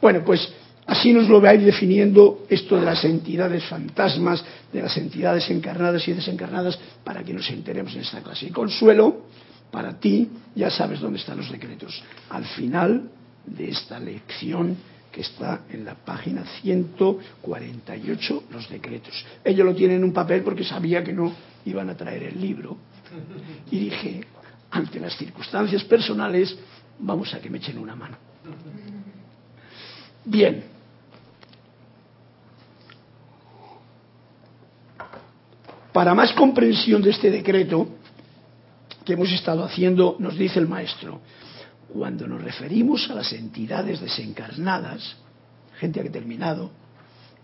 [0.00, 0.52] Bueno, pues
[0.86, 5.48] así nos lo va a ir definiendo esto de las entidades fantasmas, de las entidades
[5.50, 8.46] encarnadas y desencarnadas, para que nos enteremos en esta clase.
[8.46, 9.26] Y consuelo,
[9.70, 12.02] para ti, ya sabes dónde están los decretos.
[12.30, 13.10] Al final
[13.46, 14.76] de esta lección
[15.10, 19.24] que está en la página 148, los decretos.
[19.44, 21.32] Ellos lo tienen en un papel porque sabía que no
[21.66, 22.76] iban a traer el libro.
[23.70, 24.24] Y dije,
[24.72, 26.56] ante las circunstancias personales,
[26.98, 28.16] vamos a que me echen una mano.
[30.24, 30.73] Bien.
[35.94, 37.86] Para más comprensión de este decreto
[39.04, 41.20] que hemos estado haciendo, nos dice el maestro,
[41.92, 45.14] cuando nos referimos a las entidades desencarnadas,
[45.78, 46.72] gente que ha terminado,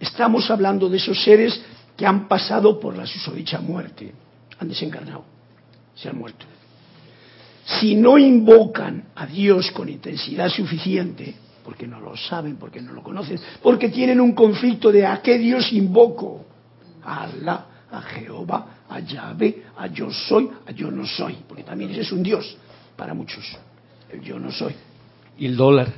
[0.01, 1.63] estamos hablando de esos seres
[1.97, 4.13] que han pasado por la susodicha muerte,
[4.59, 5.25] han desencarnado,
[5.95, 6.45] se han muerto.
[7.79, 13.05] Si no invocan a Dios con intensidad suficiente, porque no lo saben, porque no lo
[13.05, 16.47] conocen, porque tienen un conflicto de a qué Dios invoco,
[17.05, 21.91] a Allah, a Jehová, a Yahvé, a yo soy, a yo no soy, porque también
[21.91, 22.57] ese es un Dios
[22.97, 23.45] para muchos
[24.13, 24.75] el yo no soy.
[25.39, 25.89] ¿Y el dólar?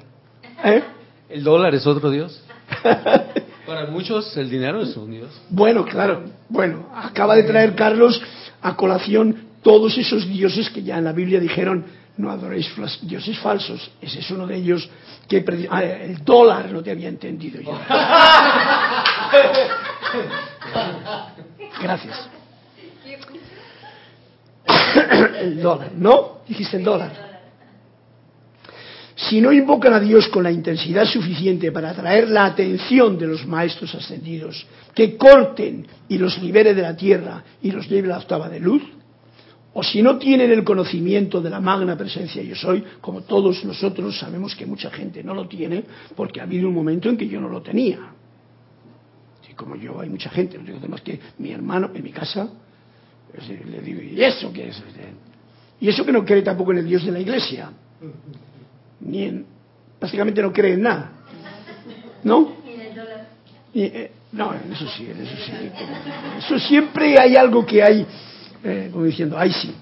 [0.65, 0.83] ¿Eh?
[1.29, 2.43] ¿El dólar es otro Dios?
[3.67, 5.31] Para muchos el dinero es un Dios.
[5.49, 6.25] Bueno, claro.
[6.49, 8.21] Bueno, acaba de traer Carlos
[8.61, 11.85] a colación todos esos dioses que ya en la Biblia dijeron
[12.17, 12.71] no adoréis
[13.03, 13.91] dioses falsos.
[14.01, 14.89] Ese es uno de ellos
[15.29, 17.73] que ah, el dólar no te había entendido yo.
[21.83, 22.29] Gracias.
[25.41, 26.39] el dólar, ¿no?
[26.47, 27.33] Dijiste el dólar.
[29.17, 33.47] Si no invocan a Dios con la intensidad suficiente para atraer la atención de los
[33.47, 38.19] maestros ascendidos, que corten y los libere de la tierra y los lleve a la
[38.19, 38.83] octava de luz,
[39.75, 44.19] o si no tienen el conocimiento de la magna presencia yo soy, como todos nosotros
[44.19, 47.41] sabemos que mucha gente no lo tiene, porque ha habido un momento en que yo
[47.41, 47.99] no lo tenía.
[49.53, 52.49] Y como yo, hay mucha gente, no digo más que mi hermano en mi casa,
[53.47, 54.83] le digo, ¿y eso qué es?
[55.79, 57.71] Y eso que no cree tampoco en el Dios de la iglesia
[59.01, 59.47] ni en,
[60.01, 61.13] básicamente no cree en nada.
[62.25, 62.57] ¿No?
[63.75, 65.53] Eh, no, eso sí, eso sí.
[66.39, 68.07] Eso siempre hay algo que hay,
[68.65, 69.75] eh, como diciendo, ay sí.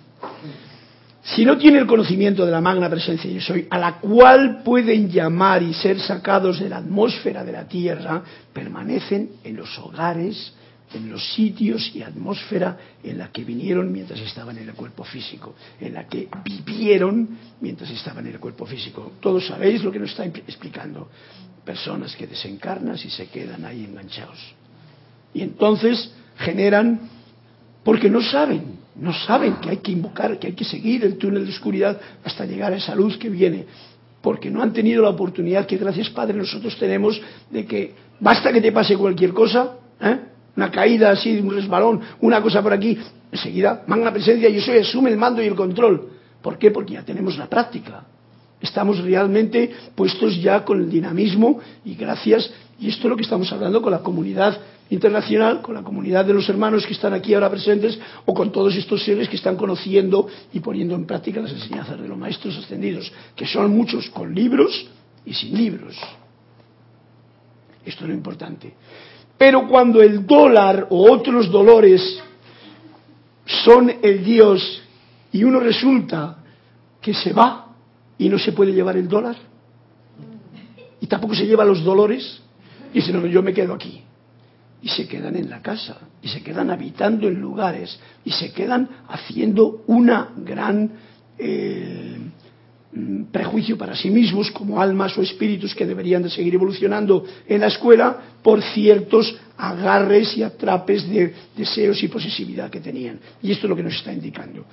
[1.23, 5.11] Si no tiene el conocimiento de la magna presencia yo soy, a la cual pueden
[5.11, 10.55] llamar y ser sacados de la atmósfera de la tierra, permanecen en los hogares
[10.95, 15.55] en los sitios y atmósfera en la que vinieron mientras estaban en el cuerpo físico,
[15.81, 17.29] en la que vivieron
[17.61, 19.13] mientras estaban en el cuerpo físico.
[19.21, 21.09] Todos sabéis lo que nos está explicando.
[21.65, 24.39] Personas que desencarnan y se quedan ahí enganchados.
[25.33, 27.01] Y entonces generan,
[27.85, 31.45] porque no saben, no saben que hay que invocar, que hay que seguir el túnel
[31.45, 33.65] de oscuridad hasta llegar a esa luz que viene,
[34.21, 38.61] porque no han tenido la oportunidad que gracias Padre nosotros tenemos de que basta que
[38.61, 40.19] te pase cualquier cosa, ¿eh?
[40.55, 42.99] una caída así, un resbalón, una cosa por aquí,
[43.33, 46.09] enseguida, magna presencia, yo soy, asume el mando y el control.
[46.43, 46.71] ¿Por qué?
[46.71, 48.05] Porque ya tenemos la práctica.
[48.61, 53.51] Estamos realmente puestos ya con el dinamismo y gracias, y esto es lo que estamos
[53.53, 54.61] hablando con la comunidad
[54.91, 58.75] internacional, con la comunidad de los hermanos que están aquí ahora presentes, o con todos
[58.77, 63.11] estos seres que están conociendo y poniendo en práctica las enseñanzas de los maestros ascendidos,
[63.35, 64.89] que son muchos con libros
[65.25, 65.97] y sin libros.
[67.85, 68.75] Esto es lo importante.
[69.39, 72.21] Pero cuando el dólar o otros dolores
[73.65, 74.83] son el Dios
[75.33, 76.37] y uno resulta
[77.01, 77.75] que se va
[78.19, 79.37] y no se puede llevar el dólar
[81.01, 82.43] y tampoco se lleva los dolores,
[82.93, 84.03] y dice, no, yo me quedo aquí.
[84.83, 88.89] Y se quedan en la casa, y se quedan habitando en lugares, y se quedan
[89.09, 90.91] haciendo una gran
[91.39, 92.19] eh,
[92.93, 97.61] Mm, prejuicio para sí mismos como almas o espíritus que deberían de seguir evolucionando en
[97.61, 103.21] la escuela por ciertos agarres y atrapes de deseos y posesividad que tenían.
[103.41, 104.65] Y esto es lo que nos está indicando.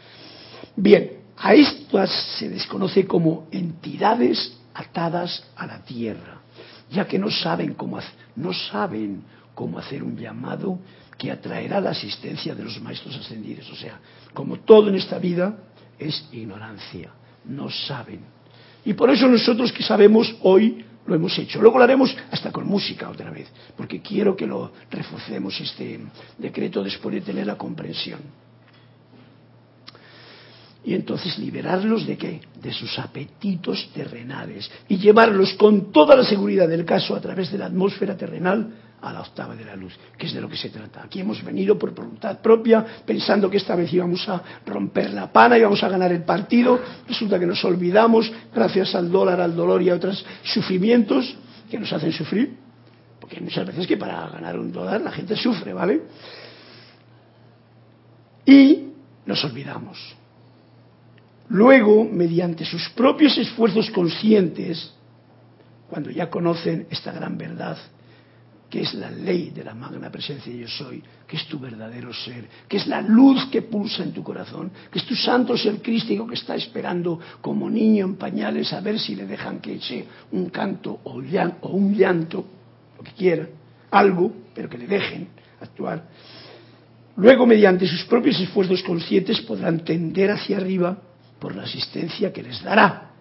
[0.75, 6.41] Bien, a estas se desconoce como entidades atadas a la tierra,
[6.89, 7.99] ya que no saben cómo,
[8.35, 9.21] no saben
[9.57, 10.77] cómo hacer un llamado
[11.17, 13.67] que atraerá la asistencia de los maestros ascendidos.
[13.71, 13.99] O sea,
[14.31, 15.57] como todo en esta vida
[15.97, 17.09] es ignorancia
[17.45, 18.19] no saben.
[18.85, 21.59] Y por eso nosotros que sabemos hoy lo hemos hecho.
[21.59, 26.01] Luego lo haremos hasta con música otra vez, porque quiero que lo reforcemos este
[26.37, 28.19] decreto después de tener la comprensión.
[30.85, 32.41] Y entonces liberarlos de qué?
[32.61, 37.57] De sus apetitos terrenales y llevarlos con toda la seguridad del caso a través de
[37.57, 40.69] la atmósfera terrenal a la octava de la luz, que es de lo que se
[40.69, 41.03] trata.
[41.03, 45.57] Aquí hemos venido por voluntad propia, pensando que esta vez íbamos a romper la pana,
[45.57, 49.89] íbamos a ganar el partido, resulta que nos olvidamos, gracias al dólar, al dolor y
[49.89, 51.35] a otros sufrimientos
[51.69, 52.57] que nos hacen sufrir,
[53.19, 56.01] porque muchas veces que para ganar un dólar la gente sufre, ¿vale?
[58.45, 58.87] Y
[59.25, 60.15] nos olvidamos.
[61.49, 64.93] Luego, mediante sus propios esfuerzos conscientes,
[65.89, 67.77] cuando ya conocen esta gran verdad,
[68.69, 72.47] que es la ley de la magna presencia yo soy, que es tu verdadero ser,
[72.67, 76.27] que es la luz que pulsa en tu corazón, que es tu santo ser crístico
[76.27, 80.49] que está esperando como niño en pañales a ver si le dejan que eche un
[80.49, 81.21] canto o,
[81.61, 82.45] o un llanto,
[82.97, 83.47] lo que quiera,
[83.91, 85.29] algo, pero que le dejen
[85.61, 86.03] actuar.
[87.15, 90.97] Luego, mediante sus propios esfuerzos conscientes, podrán tender hacia arriba
[91.39, 93.11] por la asistencia que les dará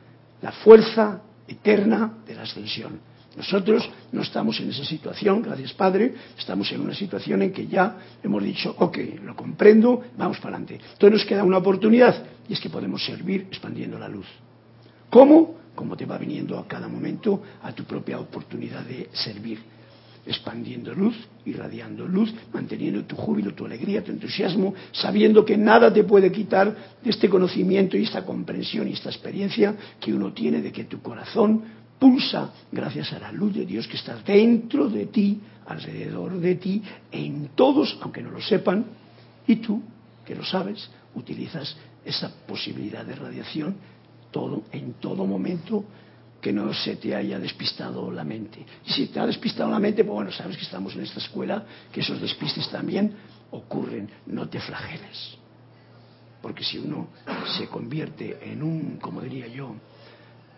[0.42, 3.00] la fuerza eterna de la ascensión.
[3.36, 7.96] Nosotros no estamos en esa situación, gracias Padre, estamos en una situación en que ya
[8.22, 10.80] hemos dicho, ok, lo comprendo, vamos para adelante.
[10.92, 14.26] Entonces nos queda una oportunidad y es que podemos servir expandiendo la luz.
[15.10, 15.54] ¿Cómo?
[15.74, 19.58] Como te va viniendo a cada momento a tu propia oportunidad de servir,
[20.24, 26.04] expandiendo luz, irradiando luz, manteniendo tu júbilo, tu alegría, tu entusiasmo, sabiendo que nada te
[26.04, 30.72] puede quitar de este conocimiento y esta comprensión y esta experiencia que uno tiene de
[30.72, 31.62] que tu corazón
[31.98, 36.82] pulsa gracias a la luz de Dios que está dentro de ti, alrededor de ti,
[37.10, 38.84] en todos, aunque no lo sepan,
[39.46, 39.82] y tú,
[40.24, 43.76] que lo sabes, utilizas esa posibilidad de radiación
[44.72, 45.84] en todo momento
[46.40, 48.64] que no se te haya despistado la mente.
[48.84, 51.64] Y si te ha despistado la mente, pues bueno, sabes que estamos en esta escuela,
[51.90, 53.12] que esos despistes también
[53.50, 55.38] ocurren, no te flageles.
[56.42, 57.08] Porque si uno
[57.56, 59.74] se convierte en un, como diría yo,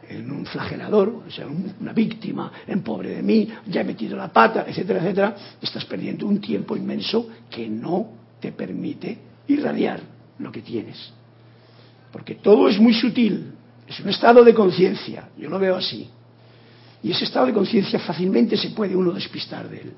[0.08, 4.32] en un flagelador, o sea, una víctima, en pobre de mí, ya he metido la
[4.32, 8.08] pata, etcétera, etcétera, estás perdiendo un tiempo inmenso que no
[8.40, 10.00] te permite irradiar
[10.38, 11.12] lo que tienes.
[12.12, 13.52] Porque todo es muy sutil,
[13.86, 16.08] es un estado de conciencia, yo lo veo así.
[17.02, 19.92] Y ese estado de conciencia fácilmente se puede uno despistar de él.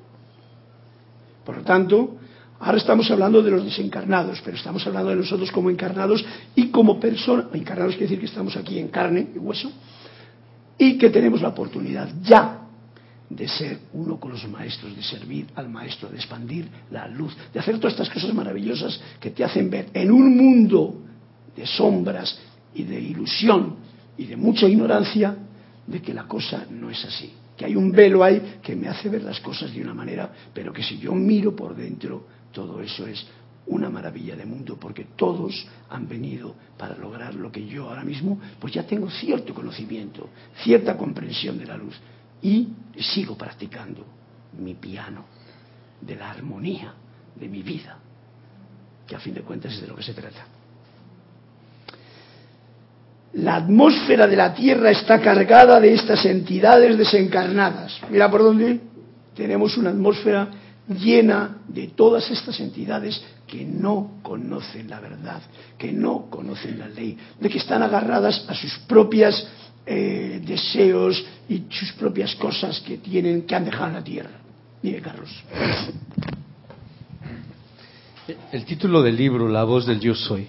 [1.45, 2.19] Por lo tanto,
[2.61, 7.01] ahora estamos hablando de los desencarnados, pero estamos hablando de nosotros como encarnados y como
[7.01, 9.73] personas, encarnados quiere decir que estamos aquí en carne y hueso,
[10.79, 12.61] y que tenemos la oportunidad ya
[13.31, 17.61] de ser uno con los maestros, de servir al maestro, de expandir la luz, de
[17.61, 21.03] hacer todas estas cosas maravillosas que te hacen ver en un mundo
[21.57, 22.39] de sombras
[22.75, 23.77] y de ilusión
[24.19, 25.37] y de mucha ignorancia
[25.87, 29.09] de que la cosa no es así, que hay un velo ahí que me hace
[29.09, 33.07] ver las cosas de una manera, pero que si yo miro por dentro, todo eso
[33.07, 33.27] es
[33.67, 38.39] una maravilla de mundo porque todos han venido para lograr lo que yo ahora mismo
[38.59, 40.29] pues ya tengo cierto conocimiento,
[40.63, 41.97] cierta comprensión de la luz
[42.43, 44.05] y sigo practicando
[44.59, 45.25] mi piano
[46.01, 46.95] de la armonía
[47.37, 47.97] de mi vida,
[49.07, 50.47] que a fin de cuentas es de lo que se trata.
[53.35, 58.01] La atmósfera de la Tierra está cargada de estas entidades desencarnadas.
[58.11, 58.81] Mira por dónde
[59.37, 60.51] tenemos una atmósfera
[60.91, 65.41] llena de todas estas entidades que no conocen la verdad,
[65.79, 69.47] que no conocen la ley, de que están agarradas a sus propios
[69.87, 74.31] eh, deseos y sus propias cosas que tienen, que han dejado en la tierra.
[74.83, 75.31] Dime, Carlos.
[78.53, 80.47] El título del libro, La voz del yo soy.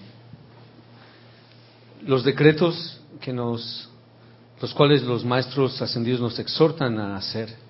[2.05, 3.89] Los decretos que nos,
[4.59, 7.60] los cuales los maestros ascendidos nos exhortan a hacer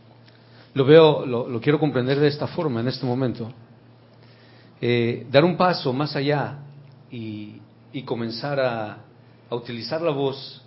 [0.74, 3.52] lo veo, lo, quiero comprender de esta forma en este momento.
[4.80, 6.60] Eh, dar un paso más allá
[7.12, 7.60] y,
[8.06, 8.98] comenzar a,
[9.50, 10.62] utilizar la voz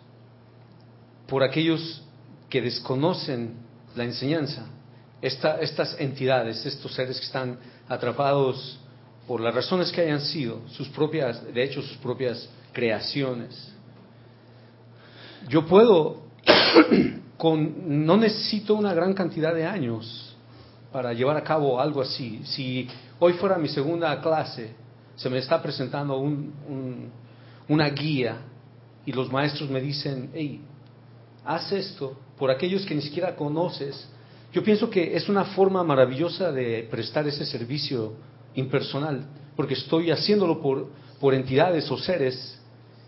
[1.26, 2.02] por aquellos
[2.50, 3.54] que desconocen
[3.96, 4.66] la enseñanza.
[5.22, 8.78] estas entidades, estos seres que están atrapados
[9.26, 13.72] por las razones que hayan sido, sus propias, de hecho, sus propias creaciones.
[15.48, 16.24] Yo puedo
[17.38, 20.36] no necesito una gran cantidad de años
[20.92, 22.40] para llevar a cabo algo así.
[22.44, 24.70] Si hoy fuera mi segunda clase,
[25.16, 26.22] se me está presentando
[27.68, 28.38] una guía
[29.06, 30.60] y los maestros me dicen, hey,
[31.44, 34.08] haz esto por aquellos que ni siquiera conoces.
[34.52, 38.14] Yo pienso que es una forma maravillosa de prestar ese servicio
[38.54, 39.24] impersonal,
[39.56, 40.88] porque estoy haciéndolo por,
[41.20, 42.60] por entidades o seres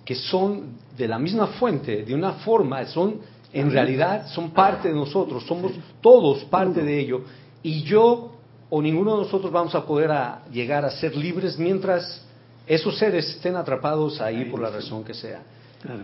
[0.05, 3.21] que son de la misma fuente, de una forma, son
[3.59, 7.23] en realidad son parte de nosotros, somos todos parte de ello.
[7.63, 8.33] Y yo
[8.69, 10.11] o ninguno de nosotros vamos a poder
[10.53, 12.23] llegar a ser libres mientras
[12.67, 15.43] esos seres estén atrapados ahí por la razón que sea.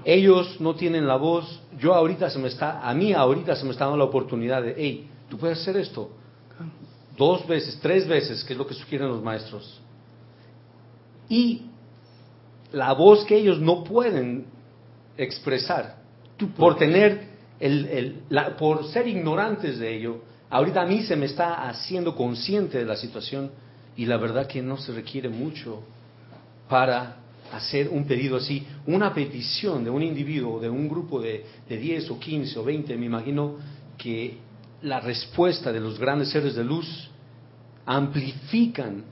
[0.05, 3.73] Ellos no tienen la voz, yo ahorita se me está, a mí ahorita se me
[3.73, 6.11] está dando la oportunidad de, hey, tú puedes hacer esto.
[7.17, 9.81] dos veces, tres veces, que es lo que sugieren los maestros.
[11.29, 11.63] Y
[12.71, 14.47] la voz que ellos no pueden
[15.17, 15.97] expresar
[16.57, 17.32] por tener
[17.63, 22.79] el, la, por ser ignorantes de ello, ahorita a mí se me está haciendo consciente
[22.79, 23.51] de la situación
[23.97, 25.83] y la verdad que no se requiere mucho
[26.69, 27.17] para
[27.53, 32.11] hacer un pedido así, una petición de un individuo, de un grupo de, de 10
[32.11, 33.57] o 15 o 20, me imagino
[33.97, 34.39] que
[34.83, 37.11] la respuesta de los grandes seres de luz
[37.87, 39.05] amplifican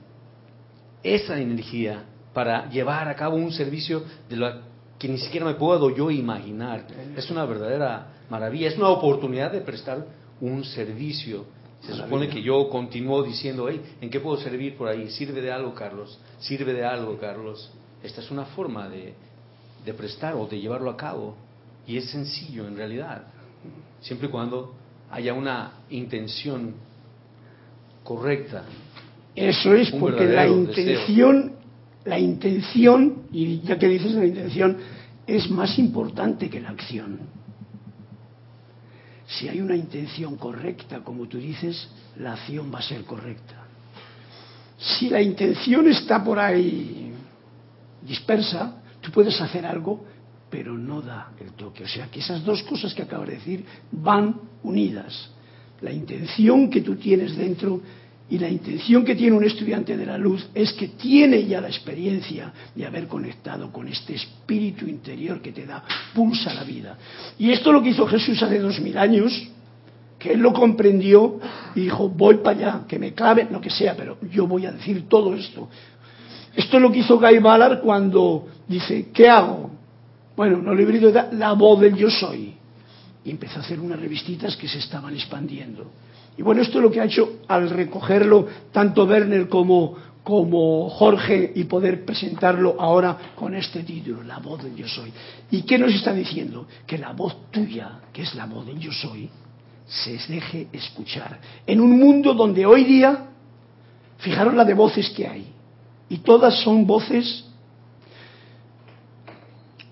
[1.03, 5.95] esa energía para llevar a cabo un servicio de lo que ni siquiera me puedo
[5.95, 6.85] yo imaginar.
[7.15, 10.07] Es una verdadera maravilla, es una oportunidad de prestar
[10.39, 11.45] un servicio.
[11.81, 15.09] Se supone que yo continúo diciendo, hey, ¿en qué puedo servir por ahí?
[15.09, 16.17] ¿Sirve de algo, Carlos?
[16.39, 17.69] ¿Sirve de algo, Carlos?
[18.01, 19.13] Esta es una forma de,
[19.83, 21.35] de prestar o de llevarlo a cabo.
[21.85, 23.23] Y es sencillo en realidad,
[23.99, 24.75] siempre y cuando
[25.09, 26.75] haya una intención
[28.03, 28.63] correcta.
[29.35, 31.61] Eso es, porque la intención
[32.05, 34.77] la intención, y ya que dices la intención,
[35.27, 37.19] es más importante que la acción.
[39.37, 43.65] Si hay una intención correcta, como tú dices, la acción va a ser correcta.
[44.77, 47.13] Si la intención está por ahí
[48.01, 50.03] dispersa, tú puedes hacer algo,
[50.49, 51.85] pero no da el toque.
[51.85, 55.29] O sea que esas dos cosas que acabo de decir van unidas.
[55.79, 57.81] La intención que tú tienes dentro
[58.31, 61.67] y la intención que tiene un estudiante de la luz es que tiene ya la
[61.67, 65.83] experiencia de haber conectado con este espíritu interior que te da,
[66.15, 66.97] pulsa la vida.
[67.37, 69.49] Y esto lo que hizo Jesús hace dos mil años,
[70.17, 71.41] que él lo comprendió
[71.75, 74.71] y dijo, voy para allá, que me clave, lo que sea, pero yo voy a
[74.71, 75.67] decir todo esto.
[76.55, 79.71] Esto es lo que hizo Guy Ballard cuando dice, ¿qué hago?
[80.37, 82.53] Bueno, no le he la voz del yo soy.
[83.25, 85.91] Y empezó a hacer unas revistitas que se estaban expandiendo.
[86.37, 91.51] Y bueno, esto es lo que ha hecho al recogerlo tanto Werner como, como Jorge
[91.55, 95.11] y poder presentarlo ahora con este título, La voz del yo soy.
[95.51, 96.67] ¿Y qué nos está diciendo?
[96.87, 99.29] Que la voz tuya, que es la voz del yo soy,
[99.85, 101.39] se deje escuchar.
[101.67, 103.25] En un mundo donde hoy día,
[104.19, 105.47] fijaros la de voces que hay,
[106.07, 107.45] y todas son voces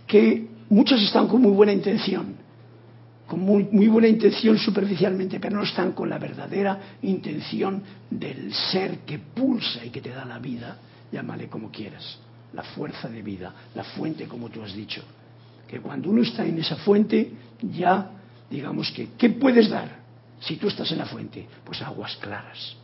[0.07, 2.35] que muchas están con muy buena intención,
[3.29, 9.19] con muy, buena intención superficialmente, pero no están con la verdadera intención del ser que
[9.19, 10.77] pulsa y que te da la vida,
[11.11, 12.17] llámale como quieras,
[12.53, 15.03] la fuerza de vida, la fuente como tú has dicho.
[15.67, 18.09] Que cuando uno está en esa fuente, ya,
[18.49, 19.99] digamos que, ¿qué puedes dar
[20.39, 21.47] si tú estás en la fuente?
[21.63, 22.75] Pues aguas claras.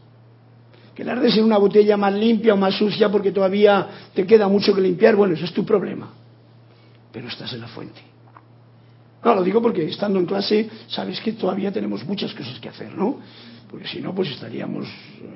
[0.94, 4.48] Que las des en una botella más limpia o más sucia porque todavía te queda
[4.48, 6.08] mucho que limpiar, bueno, eso es tu problema.
[7.12, 8.15] Pero estás en la fuente.
[9.26, 12.96] No, lo digo porque estando en clase, sabes que todavía tenemos muchas cosas que hacer,
[12.96, 13.20] ¿no?
[13.68, 14.86] Porque si no, pues estaríamos,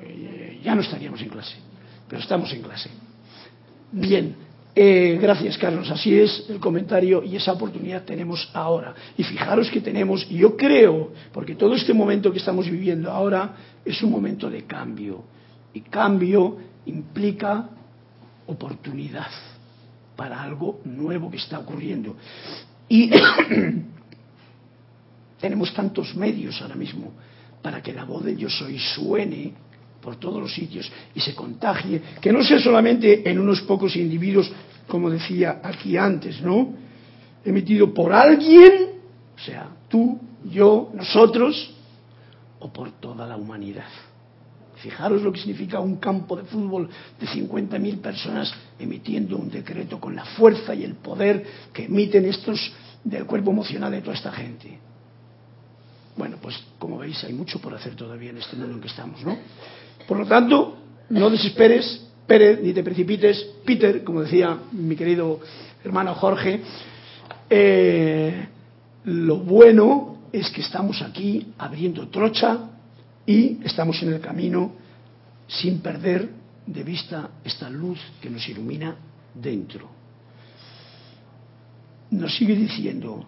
[0.04, 1.56] eh, ya no estaríamos en clase,
[2.08, 2.88] pero estamos en clase.
[3.90, 4.36] Bien,
[4.76, 8.94] eh, gracias Carlos, así es el comentario y esa oportunidad tenemos ahora.
[9.18, 13.56] Y fijaros que tenemos, y yo creo, porque todo este momento que estamos viviendo ahora
[13.84, 15.24] es un momento de cambio,
[15.74, 17.68] y cambio implica
[18.46, 19.26] oportunidad
[20.14, 22.14] para algo nuevo que está ocurriendo.
[22.90, 23.08] Y
[25.40, 27.12] tenemos tantos medios ahora mismo
[27.62, 29.54] para que la voz de yo soy suene
[30.02, 34.50] por todos los sitios y se contagie, que no sea solamente en unos pocos individuos,
[34.88, 36.74] como decía aquí antes, ¿no?
[37.44, 38.90] Emitido por alguien,
[39.36, 40.18] o sea, tú,
[40.50, 41.72] yo, nosotros,
[42.58, 44.09] o por toda la humanidad.
[44.80, 46.88] Fijaros lo que significa un campo de fútbol
[47.20, 52.72] de 50.000 personas emitiendo un decreto con la fuerza y el poder que emiten estos
[53.04, 54.78] del cuerpo emocional de toda esta gente.
[56.16, 59.22] Bueno, pues como veis hay mucho por hacer todavía en este mundo en que estamos,
[59.22, 59.36] ¿no?
[60.08, 60.78] Por lo tanto,
[61.10, 65.40] no desesperes, Pérez, ni te precipites, Peter, como decía mi querido
[65.84, 66.60] hermano Jorge,
[67.50, 68.46] eh,
[69.04, 72.69] lo bueno es que estamos aquí abriendo trocha
[73.30, 74.72] y estamos en el camino
[75.46, 76.28] sin perder
[76.66, 78.96] de vista esta luz que nos ilumina
[79.34, 80.00] dentro
[82.10, 83.24] nos sigue diciendo,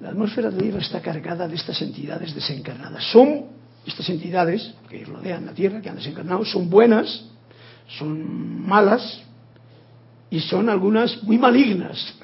[0.00, 3.04] la atmósfera de la Tierra está cargada de estas entidades desencarnadas.
[3.04, 3.46] Son
[3.86, 7.24] estas entidades que rodean la Tierra, que han desencarnado, son buenas,
[7.98, 9.22] son malas
[10.28, 12.14] y son algunas muy malignas.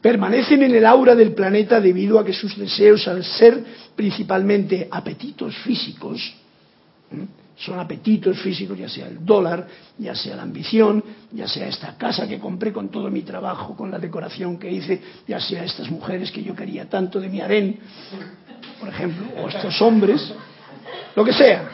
[0.00, 3.64] Permanecen en el aura del planeta debido a que sus deseos, al ser
[3.98, 6.32] principalmente apetitos físicos,
[7.56, 9.66] son apetitos físicos, ya sea el dólar,
[9.98, 13.90] ya sea la ambición, ya sea esta casa que compré con todo mi trabajo, con
[13.90, 17.80] la decoración que hice, ya sea estas mujeres que yo quería tanto de mi harén,
[18.78, 20.32] por ejemplo, o estos hombres,
[21.16, 21.68] lo que sea,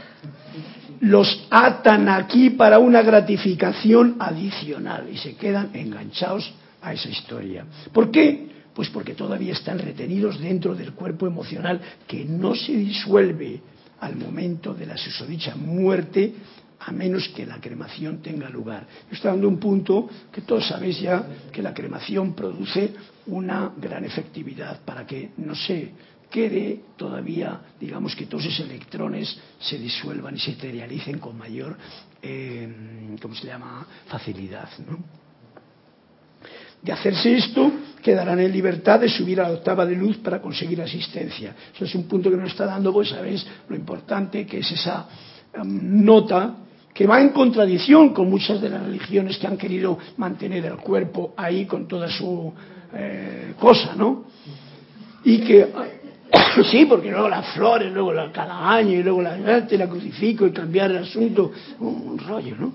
[1.01, 6.51] los atan aquí para una gratificación adicional y se quedan enganchados
[6.81, 7.66] a esa historia.
[7.93, 8.54] ¿Por qué?
[8.75, 13.61] Pues porque todavía están retenidos dentro del cuerpo emocional que no se disuelve
[14.01, 16.35] al momento de la susodicha muerte
[16.81, 18.87] a menos que la cremación tenga lugar.
[19.11, 22.93] Estoy dando un punto que todos sabéis ya que la cremación produce
[23.27, 25.93] una gran efectividad para que no se
[26.31, 31.79] quede todavía, digamos que todos esos electrones se disuelvan y se materialicen con mayor,
[32.20, 34.68] eh, ¿cómo se llama?, facilidad.
[36.83, 37.72] De hacerse esto,
[38.05, 41.55] quedarán en libertad de subir a la octava de luz para conseguir asistencia.
[41.75, 45.09] Eso es un punto que nos está dando, pues sabéis lo importante que es esa
[45.59, 46.57] um, nota
[46.93, 51.33] que va en contradicción con muchas de las religiones que han querido mantener el cuerpo
[51.35, 52.53] ahí con toda su
[52.93, 54.25] eh, cosa, ¿no?
[55.25, 55.73] Y que
[56.71, 60.47] sí, porque luego las flores, luego la, cada año, y luego la y la crucifico
[60.47, 62.73] y cambiar el asunto, un rollo, ¿no?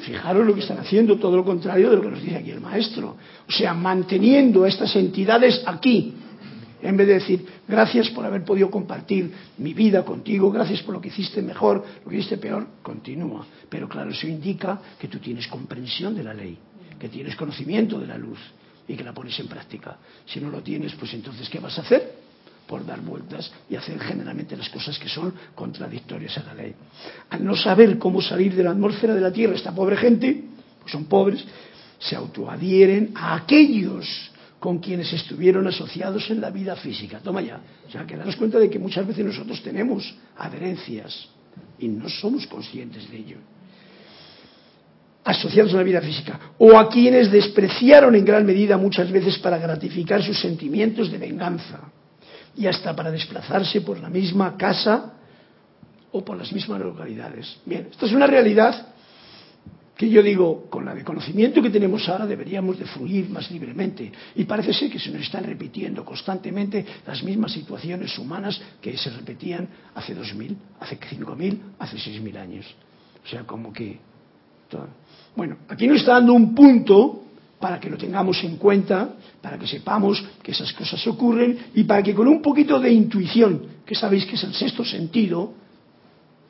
[0.00, 2.60] Fijaros lo que están haciendo, todo lo contrario de lo que nos dice aquí el
[2.60, 3.16] maestro.
[3.46, 6.14] O sea, manteniendo estas entidades aquí,
[6.82, 11.00] en vez de decir, gracias por haber podido compartir mi vida contigo, gracias por lo
[11.00, 13.46] que hiciste mejor, lo que hiciste peor, continúa.
[13.68, 16.56] Pero claro, eso indica que tú tienes comprensión de la ley,
[16.98, 18.38] que tienes conocimiento de la luz
[18.88, 19.98] y que la pones en práctica.
[20.24, 22.29] Si no lo tienes, pues entonces, ¿qué vas a hacer?
[22.70, 26.72] Por dar vueltas y hacer generalmente las cosas que son contradictorias a la ley.
[27.30, 30.44] Al no saber cómo salir de la atmósfera de la Tierra, esta pobre gente,
[30.78, 31.44] pues son pobres,
[31.98, 34.06] se autoadhieren a aquellos
[34.60, 37.18] con quienes estuvieron asociados en la vida física.
[37.18, 37.60] Toma ya.
[37.88, 41.28] O sea, que daros cuenta de que muchas veces nosotros tenemos adherencias
[41.80, 43.36] y no somos conscientes de ello.
[45.24, 46.38] Asociados a la vida física.
[46.58, 51.90] O a quienes despreciaron en gran medida muchas veces para gratificar sus sentimientos de venganza
[52.60, 55.14] y hasta para desplazarse por la misma casa
[56.12, 57.56] o por las mismas localidades.
[57.64, 58.88] Bien, esto es una realidad
[59.96, 64.12] que yo digo, con la de conocimiento que tenemos ahora deberíamos de fluir más libremente.
[64.34, 69.08] Y parece ser que se nos están repitiendo constantemente las mismas situaciones humanas que se
[69.08, 72.66] repetían hace 2.000, hace 5.000, hace 6.000 años.
[73.24, 73.98] O sea, como que...
[75.34, 77.24] Bueno, aquí nos está dando un punto
[77.60, 82.02] para que lo tengamos en cuenta, para que sepamos que esas cosas ocurren y para
[82.02, 85.52] que con un poquito de intuición, que sabéis que es el sexto sentido,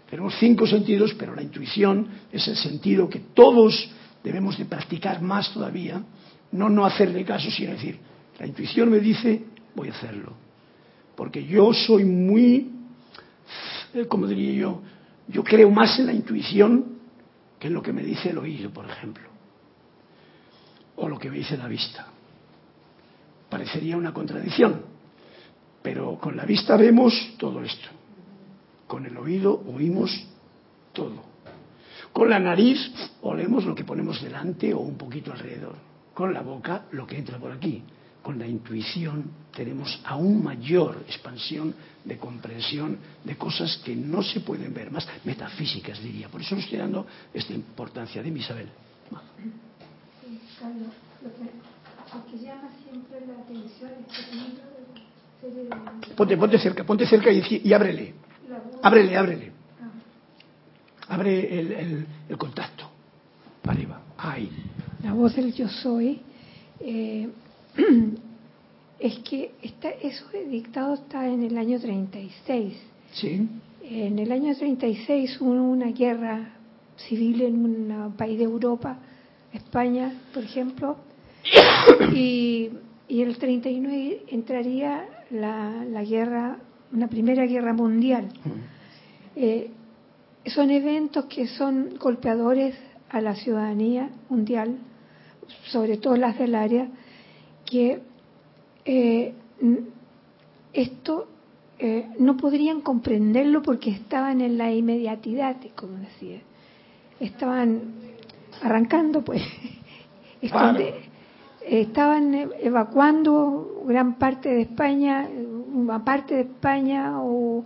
[0.09, 3.91] tenemos cinco sentidos, pero la intuición es el sentido que todos
[4.23, 6.01] debemos de practicar más todavía,
[6.53, 7.99] no no hacerle caso, sino decir,
[8.39, 9.43] la intuición me dice,
[9.75, 10.33] voy a hacerlo.
[11.17, 12.71] Porque yo soy muy,
[13.95, 14.83] eh, como diría yo,
[15.27, 17.01] yo creo más en la intuición
[17.59, 19.30] que en lo que me dice el oído, por ejemplo
[21.01, 22.07] o lo que me dice la vista.
[23.49, 24.83] Parecería una contradicción,
[25.83, 27.89] pero con la vista vemos todo esto.
[28.87, 30.11] Con el oído oímos
[30.93, 31.25] todo.
[32.13, 32.79] Con la nariz
[33.23, 35.77] olemos lo que ponemos delante o un poquito alrededor.
[36.13, 37.83] Con la boca lo que entra por aquí.
[38.23, 41.75] Con la intuición tenemos aún mayor expansión
[42.05, 46.29] de comprensión de cosas que no se pueden ver, más metafísicas diría.
[46.29, 48.43] Por eso estoy dando esta importancia de mi
[50.61, 50.87] Isabel
[51.23, 53.91] lo que, llama siempre la atención
[56.17, 58.13] Ponte, ponte cerca, ponte cerca y, y ábrele.
[58.83, 59.53] Ábrele, ábrele.
[59.81, 61.15] Ah.
[61.15, 62.91] Abre el, el, contacto.
[63.65, 64.03] Arriba.
[64.19, 64.51] Ahí.
[65.03, 66.21] La voz del yo soy.
[66.81, 67.31] Eh,
[68.99, 72.75] es que está, eso dictado está en el año 36.
[73.13, 73.49] Sí.
[73.83, 76.51] En el año 36 hubo una guerra
[76.97, 78.99] civil en un país de Europa
[79.53, 80.97] España, por ejemplo,
[82.15, 82.71] y,
[83.09, 86.59] y el 39 entraría la, la, guerra,
[86.93, 88.29] una primera guerra mundial.
[89.37, 89.71] Eh,
[90.47, 92.75] son eventos que son golpeadores
[93.11, 94.79] a la ciudadanía mundial,
[95.67, 96.89] sobre todo las del área,
[97.65, 98.01] que
[98.85, 99.35] eh,
[100.73, 101.29] esto
[101.79, 106.41] eh, no podrían comprenderlo porque estaban en la inmediatidad, como decía.
[107.19, 108.10] Estaban
[108.63, 109.43] arrancando, pues,
[111.67, 115.29] estaban evacuando gran parte de España,
[115.73, 117.65] una parte de España o,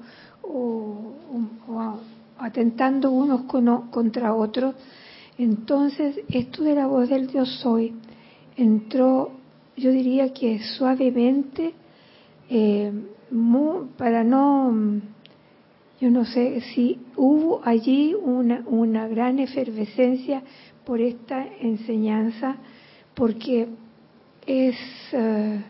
[2.38, 4.74] atentando unos contra otros.
[5.38, 7.94] Entonces, esto de la voz del Dios soy
[8.56, 9.32] entró,
[9.76, 11.74] yo diría que suavemente,
[12.48, 12.92] eh,
[13.96, 14.72] para no
[16.00, 20.42] yo no sé si hubo allí una, una gran efervescencia
[20.84, 22.56] por esta enseñanza,
[23.14, 23.68] porque
[24.46, 24.76] es
[25.12, 25.62] eh,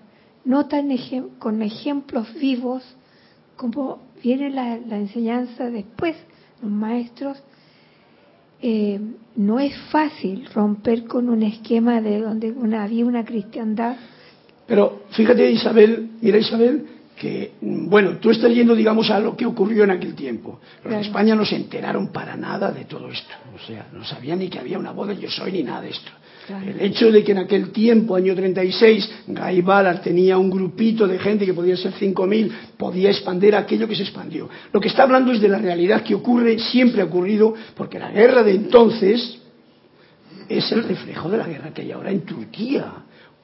[0.44, 0.90] no tan
[1.38, 2.82] con ejemplos vivos
[3.56, 6.16] como viene la, la enseñanza después,
[6.62, 7.42] los maestros,
[8.60, 8.98] eh,
[9.36, 13.96] no es fácil romper con un esquema de donde una, había una cristiandad.
[14.66, 16.86] Pero fíjate, Isabel, mira Isabel,
[17.16, 20.60] que, bueno, tú estás yendo, digamos, a lo que ocurrió en aquel tiempo.
[20.82, 23.32] Los de España no se enteraron para nada de todo esto.
[23.54, 26.10] O sea, no sabían ni que había una boda yo soy ni nada de esto.
[26.48, 31.18] El hecho de que en aquel tiempo, año 36, Guy Ballard tenía un grupito de
[31.18, 34.50] gente que podía ser 5.000, podía expandir aquello que se expandió.
[34.70, 38.10] Lo que está hablando es de la realidad que ocurre, siempre ha ocurrido, porque la
[38.10, 39.38] guerra de entonces
[40.46, 42.92] es el reflejo de la guerra que hay ahora en Turquía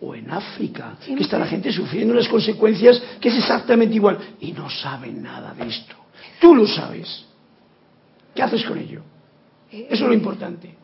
[0.01, 4.53] o en África, que está la gente sufriendo las consecuencias, que es exactamente igual, y
[4.53, 5.94] no saben nada de esto.
[6.40, 7.24] Tú lo sabes.
[8.34, 9.03] ¿Qué haces con ello?
[9.70, 10.74] Eh, Eso es lo importante.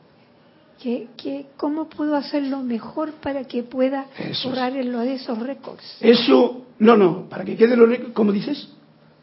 [0.83, 5.97] ¿Qué, qué, cómo puedo hacerlo mejor para que pueda Eso borrar lo de esos récords?
[6.01, 8.69] Eso, no, no, para que quede los récords, ¿cómo dices?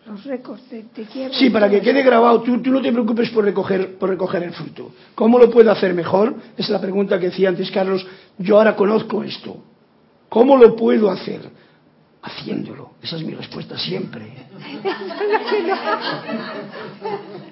[0.07, 1.33] Los récords de, de guerra.
[1.35, 4.51] Sí, para que quede grabado, tú, tú no te preocupes por recoger, por recoger el
[4.53, 4.91] fruto.
[5.13, 6.35] ¿Cómo lo puedo hacer mejor?
[6.57, 8.05] Es la pregunta que decía antes Carlos.
[8.39, 9.63] Yo ahora conozco esto.
[10.33, 11.41] ¿Cómo lo puedo hacer?
[12.23, 12.93] Haciéndolo.
[13.03, 14.33] Esa es mi respuesta siempre.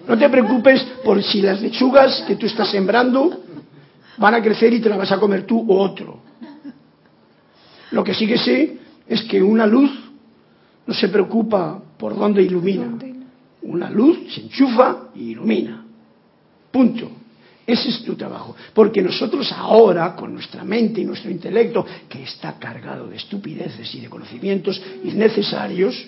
[0.08, 3.44] No te preocupes por si las lechugas que tú estás sembrando
[4.18, 6.22] van a crecer y te las vas a comer tú o otro.
[7.92, 9.92] Lo que sí que sé es que una luz
[10.88, 12.98] no se preocupa por dónde ilumina.
[13.62, 15.86] Una luz se enchufa y ilumina.
[16.72, 17.12] Punto.
[17.72, 18.56] Ese es tu trabajo.
[18.74, 24.02] Porque nosotros ahora, con nuestra mente y nuestro intelecto, que está cargado de estupideces y
[24.02, 26.08] de conocimientos innecesarios,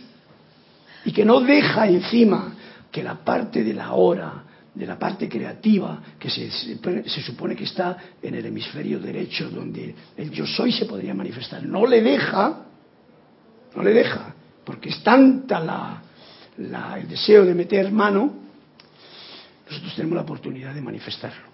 [1.06, 2.54] y que no deja encima
[2.92, 4.44] que la parte de la hora,
[4.74, 9.94] de la parte creativa, que se, se- supone que está en el hemisferio derecho, donde
[10.18, 12.66] el yo soy se podría manifestar, no le deja,
[13.76, 14.34] no le deja,
[14.64, 16.02] porque es tanta la-
[17.00, 18.34] el deseo de meter mano,
[19.70, 21.53] nosotros tenemos la oportunidad de manifestarlo.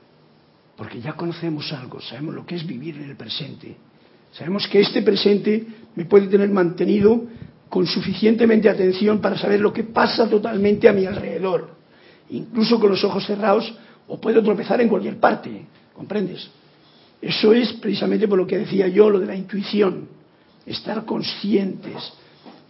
[0.79, 3.75] Porque ya conocemos algo, sabemos lo que es vivir en el presente.
[4.31, 7.21] Sabemos que este presente me puede tener mantenido
[7.67, 11.71] con suficientemente atención para saber lo que pasa totalmente a mi alrededor.
[12.29, 13.75] Incluso con los ojos cerrados,
[14.07, 16.49] o puedo tropezar en cualquier parte, ¿comprendes?
[17.21, 20.07] Eso es precisamente por lo que decía yo, lo de la intuición,
[20.65, 22.13] estar conscientes.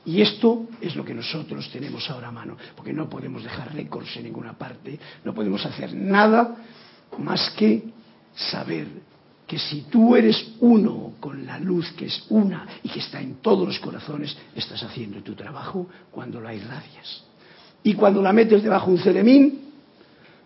[0.06, 4.18] Y esto es lo que nosotros tenemos ahora a mano, porque no podemos dejar récords
[4.18, 6.56] en ninguna parte, no podemos hacer nada
[7.20, 7.99] más que
[8.36, 8.88] saber
[9.50, 13.38] que si tú eres uno con la luz que es una y que está en
[13.42, 17.24] todos los corazones, estás haciendo tu trabajo cuando la irradias.
[17.82, 19.60] Y cuando la metes debajo de un ceremín,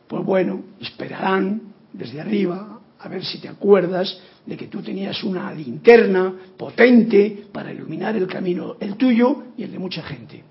[0.08, 1.62] pues bueno, esperarán
[1.92, 7.74] desde arriba a ver si te acuerdas de que tú tenías una linterna potente para
[7.74, 10.44] iluminar el camino, el tuyo y el de mucha gente.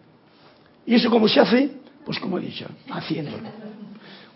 [0.85, 1.71] ¿Y eso cómo se hace?
[2.05, 3.49] Pues como he dicho, haciéndolo.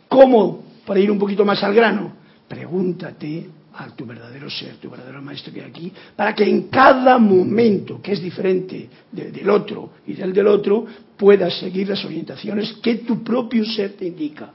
[0.08, 0.64] ¿Cómo?
[0.86, 2.12] Para ir un poquito más al grano,
[2.48, 7.18] pregúntate a tu verdadero ser, tu verdadero maestro que hay aquí, para que en cada
[7.18, 10.86] momento, que es diferente del otro y del del otro,
[11.16, 14.50] puedas seguir las orientaciones que tu propio ser te indica.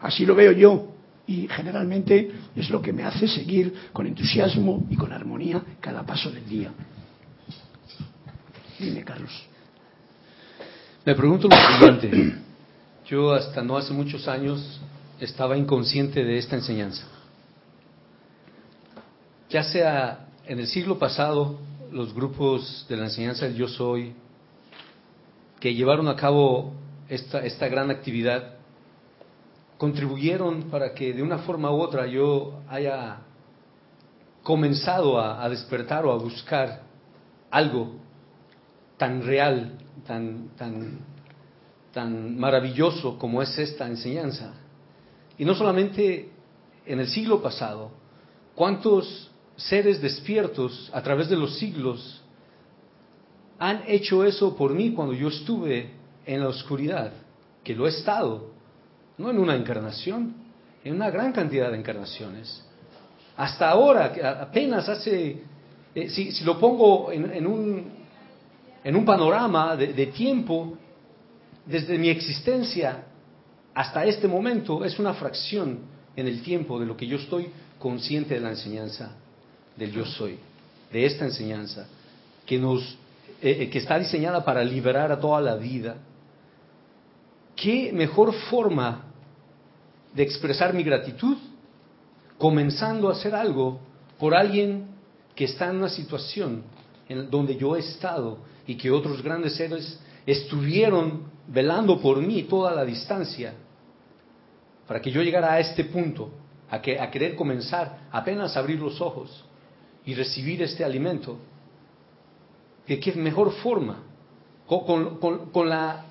[0.00, 0.92] Así lo veo yo
[1.26, 6.30] y generalmente es lo que me hace seguir con entusiasmo y con armonía cada paso
[6.30, 6.70] del día.
[8.78, 9.32] Dime, Carlos.
[11.04, 12.34] Me pregunto lo siguiente.
[13.06, 14.80] Yo hasta no hace muchos años
[15.18, 17.06] estaba inconsciente de esta enseñanza.
[19.56, 21.58] Ya sea en el siglo pasado,
[21.90, 24.12] los grupos de la enseñanza del yo soy,
[25.58, 26.74] que llevaron a cabo
[27.08, 28.56] esta, esta gran actividad,
[29.78, 33.20] contribuyeron para que de una forma u otra yo haya
[34.42, 36.82] comenzado a, despertar o a buscar
[37.50, 37.94] algo
[38.98, 40.98] tan real, tan, tan,
[41.94, 44.52] tan maravilloso como es esta enseñanza.
[45.38, 46.28] Y no solamente
[46.84, 47.92] en el siglo pasado,
[48.54, 49.25] ¿cuántos
[49.56, 52.22] seres despiertos a través de los siglos
[53.58, 55.90] han hecho eso por mí cuando yo estuve
[56.26, 57.12] en la oscuridad?
[57.64, 58.50] Que lo he estado,
[59.16, 60.34] no en una encarnación,
[60.84, 62.62] en una gran cantidad de encarnaciones.
[63.36, 65.42] Hasta ahora, apenas hace,
[65.94, 67.92] eh, si, si lo pongo en, en un,
[68.84, 70.76] en un panorama de tiempo,
[71.64, 73.04] desde mi existencia
[73.74, 75.80] hasta este momento, es una fracción
[76.14, 77.48] en el tiempo de lo que yo estoy
[77.78, 79.16] consciente de la enseñanza
[79.76, 80.38] del yo soy,
[80.92, 81.86] de esta enseñanza,
[82.44, 82.82] que, nos,
[83.42, 85.96] eh, eh, que está diseñada para liberar a toda la vida.
[87.54, 89.04] ¿Qué mejor forma
[90.14, 91.36] de expresar mi gratitud
[92.38, 93.80] comenzando a hacer algo
[94.18, 94.86] por alguien
[95.34, 96.62] que está en una situación
[97.08, 102.74] en donde yo he estado y que otros grandes seres estuvieron velando por mí toda
[102.74, 103.54] la distancia
[104.86, 106.30] para que yo llegara a este punto,
[106.70, 109.45] a, que, a querer comenzar apenas abrir los ojos
[110.06, 111.36] y recibir este alimento.
[112.86, 114.02] ¿De qué mejor forma?
[114.66, 116.04] Con, con, la,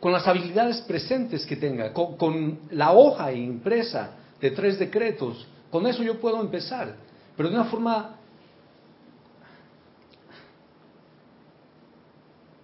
[0.00, 5.86] con las habilidades presentes que tenga, con, con la hoja impresa de tres decretos, con
[5.86, 6.96] eso yo puedo empezar,
[7.36, 8.16] pero de una forma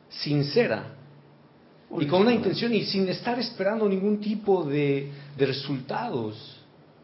[0.08, 0.96] sincera,
[1.98, 6.55] y con una intención y sin estar esperando ningún tipo de, resultados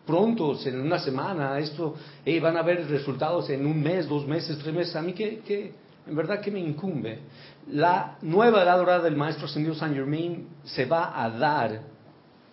[0.07, 1.95] prontos, en una semana, esto,
[2.41, 4.97] van a haber resultados en un mes, dos meses, tres meses.
[4.97, 5.73] A mí que,
[6.07, 7.21] en verdad que me incumbe.
[7.71, 11.83] La nueva edad dorada del Maestro Ascendido Saint Germain se va a dar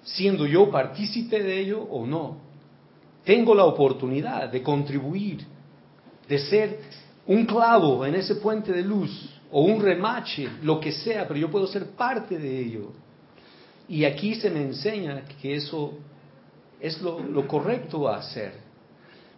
[0.04, 2.38] siendo yo partícipe de ello o no.
[3.24, 5.46] Tengo la oportunidad de contribuir,
[6.28, 6.80] de ser
[7.26, 11.50] un clavo en ese puente de luz o un remache, lo que sea, pero yo
[11.50, 12.92] puedo ser parte de ello.
[13.88, 15.98] Y aquí se me enseña que eso
[16.80, 18.54] es lo, correcto a hacer.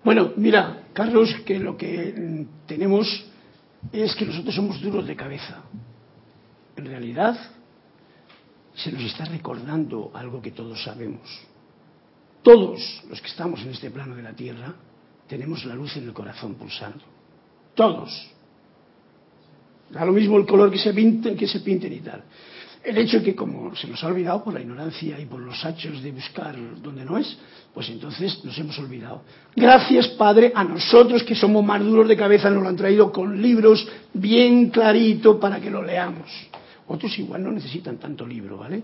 [0.04, 3.26] Bueno, mira, Carlos, que lo que tenemos
[3.92, 5.64] es que nosotros somos duros de cabeza.
[6.76, 7.38] En realidad,
[8.76, 11.22] se nos está recordando algo que todos sabemos.
[12.44, 14.74] Todos los que estamos en este plano de la Tierra
[15.28, 17.04] tenemos la luz en el corazón pulsando.
[17.76, 18.32] Todos.
[19.92, 22.24] Da lo mismo el color que se pinten, que se pinten y tal.
[22.84, 25.64] El hecho de que como se nos ha olvidado por la ignorancia y por los
[25.64, 27.38] hachos de buscar donde no es,
[27.74, 29.22] pues entonces nos hemos olvidado.
[29.56, 33.40] Gracias, Padre, a nosotros que somos más duros de cabeza nos lo han traído con
[33.40, 36.30] libros bien clarito para que lo leamos.
[36.88, 38.82] Otros igual no necesitan tanto libro, ¿vale?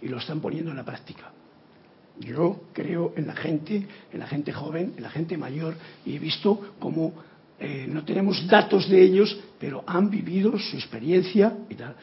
[0.00, 1.30] Y lo están poniendo en la práctica.
[2.18, 5.74] Yo creo en la gente, en la gente joven, en la gente mayor,
[6.06, 7.12] y he visto cómo
[7.60, 11.94] eh, no tenemos datos de ellos, pero han vivido su experiencia y tal.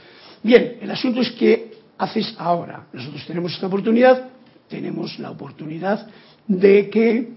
[0.43, 2.87] Bien, el asunto es que haces ahora.
[2.93, 4.29] Nosotros tenemos esta oportunidad,
[4.67, 6.07] tenemos la oportunidad
[6.47, 7.33] de que,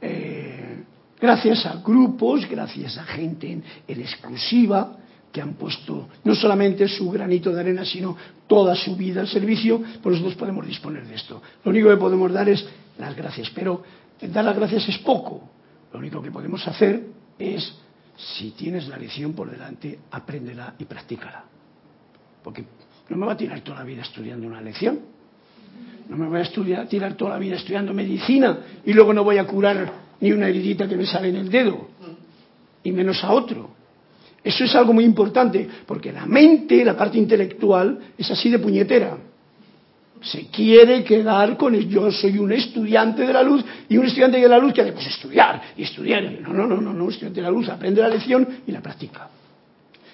[0.00, 0.84] eh,
[1.20, 4.96] gracias a grupos, gracias a gente en, exclusiva,
[5.32, 9.82] que han puesto no solamente su granito de arena, sino toda su vida al servicio,
[10.00, 11.42] pues nosotros podemos disponer de esto.
[11.64, 12.64] Lo único que podemos dar es
[12.98, 13.82] las gracias, pero
[14.20, 15.50] dar las gracias es poco.
[15.92, 17.02] Lo único que podemos hacer
[17.36, 17.74] es,
[18.16, 21.53] si tienes la lección por delante, apréndela y practícala.
[22.44, 22.64] Porque
[23.08, 25.00] no me va a tirar toda la vida estudiando una lección.
[26.08, 29.38] No me voy a estudiar, tirar toda la vida estudiando medicina y luego no voy
[29.38, 29.90] a curar
[30.20, 31.88] ni una heridita que me sale en el dedo,
[32.84, 33.70] y menos a otro.
[34.44, 39.16] Eso es algo muy importante, porque la mente, la parte intelectual, es así de puñetera
[40.24, 44.40] se quiere quedar con el, yo soy un estudiante de la luz y un estudiante
[44.40, 46.22] de la luz que hace pues estudiar y estudiar.
[46.40, 49.28] No, no, no, no, no, estudiante de la luz aprende la lección y la practica.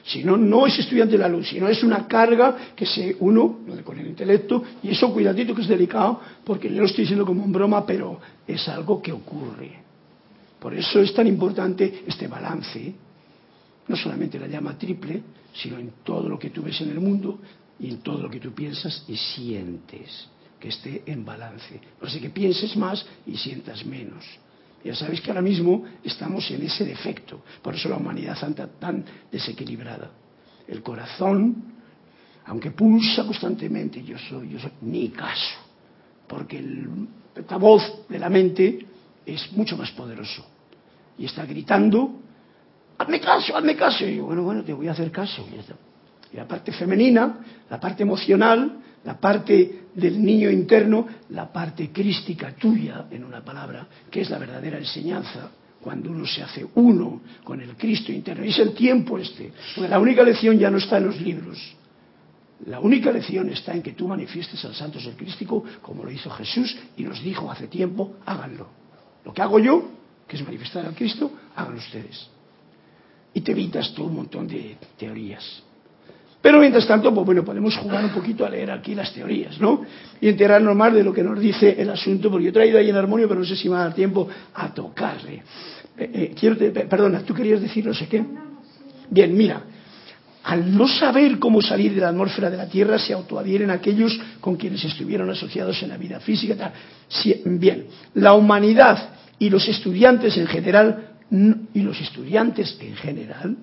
[0.05, 3.61] Si no, no es estudiante de la luz, sino es una carga que se uno
[3.84, 7.44] con el intelecto y eso cuidadito que es delicado porque yo lo estoy diciendo como
[7.44, 9.72] en broma, pero es algo que ocurre.
[10.59, 12.92] Por eso es tan importante este balance,
[13.88, 15.22] no solamente la llama triple,
[15.53, 17.38] sino en todo lo que tú ves en el mundo,
[17.80, 20.28] y en todo lo que tú piensas y sientes,
[20.59, 21.80] que esté en balance.
[22.01, 24.24] No sé que pienses más y sientas menos.
[24.83, 29.05] Ya sabéis que ahora mismo estamos en ese defecto, por eso la humanidad anda tan
[29.31, 30.11] desequilibrada.
[30.66, 31.64] El corazón,
[32.47, 35.59] aunque pulsa constantemente, yo soy, yo soy, ni caso,
[36.26, 36.89] porque el,
[37.49, 38.87] la voz de la mente
[39.26, 40.47] es mucho más poderoso
[41.18, 42.20] y está gritando,
[42.97, 44.07] hazme caso, hazme caso.
[44.07, 45.47] Y yo, bueno, bueno, te voy a hacer caso.
[46.33, 52.53] Y la parte femenina, la parte emocional, la parte del niño interno, la parte crística
[52.55, 57.61] tuya, en una palabra, que es la verdadera enseñanza, cuando uno se hace uno con
[57.61, 58.44] el Cristo interno.
[58.44, 59.53] Y es el tiempo este.
[59.74, 61.59] Porque la única lección ya no está en los libros.
[62.66, 66.28] La única lección está en que tú manifiestes al Santo Ser Crístico como lo hizo
[66.30, 68.68] Jesús y nos dijo hace tiempo, háganlo.
[69.24, 69.88] Lo que hago yo,
[70.28, 72.28] que es manifestar al Cristo, háganlo ustedes.
[73.32, 75.62] Y te evitas tú un montón de teorías.
[76.43, 79.82] Pero mientras tanto, pues bueno, podemos jugar un poquito a leer aquí las teorías, ¿no?
[80.20, 82.88] Y enterarnos más de lo que nos dice el asunto, porque yo he traído ahí
[82.88, 85.43] en armonio, pero no sé si me va a dar tiempo a tocarle.
[85.99, 86.57] Eh, eh, quiero
[86.88, 88.24] perdona, ¿tú querías decir no sé qué?
[89.11, 89.62] Bien, mira,
[90.45, 94.57] al no saber cómo salir de la atmósfera de la Tierra, se autoadhieren aquellos con
[94.57, 96.57] quienes estuvieron asociados en la vida física.
[96.57, 96.72] Tal.
[97.59, 101.09] bien, la humanidad y los estudiantes en general,
[101.74, 103.57] y los estudiantes en general,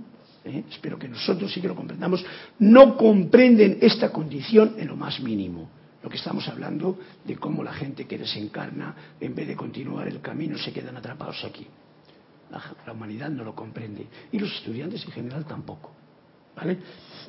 [0.47, 0.63] ¿eh?
[0.69, 2.25] espero que nosotros sí que lo comprendamos,
[2.59, 5.69] no comprenden esta condición en lo más mínimo.
[6.03, 10.21] Lo que estamos hablando de cómo la gente que desencarna, en vez de continuar el
[10.21, 11.67] camino, se quedan atrapados aquí.
[12.49, 15.91] La, humanidad no lo comprende y los estudiantes en general tampoco.
[16.55, 16.77] ¿vale?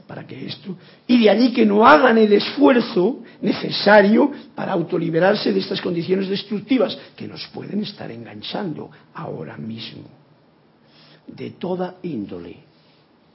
[0.06, 0.76] Para que esto.
[1.06, 6.96] Y de allí que no hagan el esfuerzo necesario para autoliberarse de estas condiciones destructivas
[7.16, 10.04] que nos pueden estar enganchando ahora mismo.
[11.26, 12.68] De toda índole.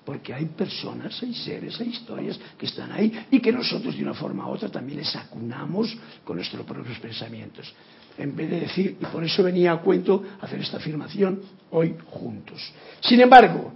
[0.06, 4.14] Porque hay personas, hay seres, hay historias que están ahí y que nosotros de una
[4.14, 7.74] forma u otra también les acunamos con nuestros propios pensamientos.
[8.18, 11.41] En vez de decir, y por eso venía a cuento hacer esta afirmación
[11.72, 12.62] hoy juntos.
[12.99, 13.74] Sin embargo,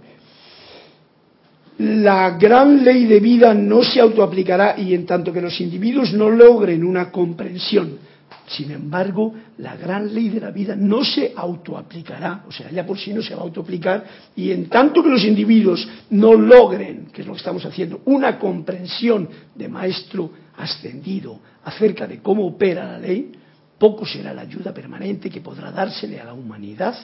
[1.78, 6.28] la gran ley de vida no se autoaplicará y en tanto que los individuos no
[6.28, 8.07] logren una comprensión
[8.48, 12.98] sin embargo, la gran ley de la vida no se autoaplicará, o sea, ya por
[12.98, 17.20] sí no se va a autoaplicar, y en tanto que los individuos no logren, que
[17.20, 22.98] es lo que estamos haciendo, una comprensión de maestro ascendido acerca de cómo opera la
[22.98, 23.32] ley,
[23.78, 26.96] poco será la ayuda permanente que podrá dársele a la humanidad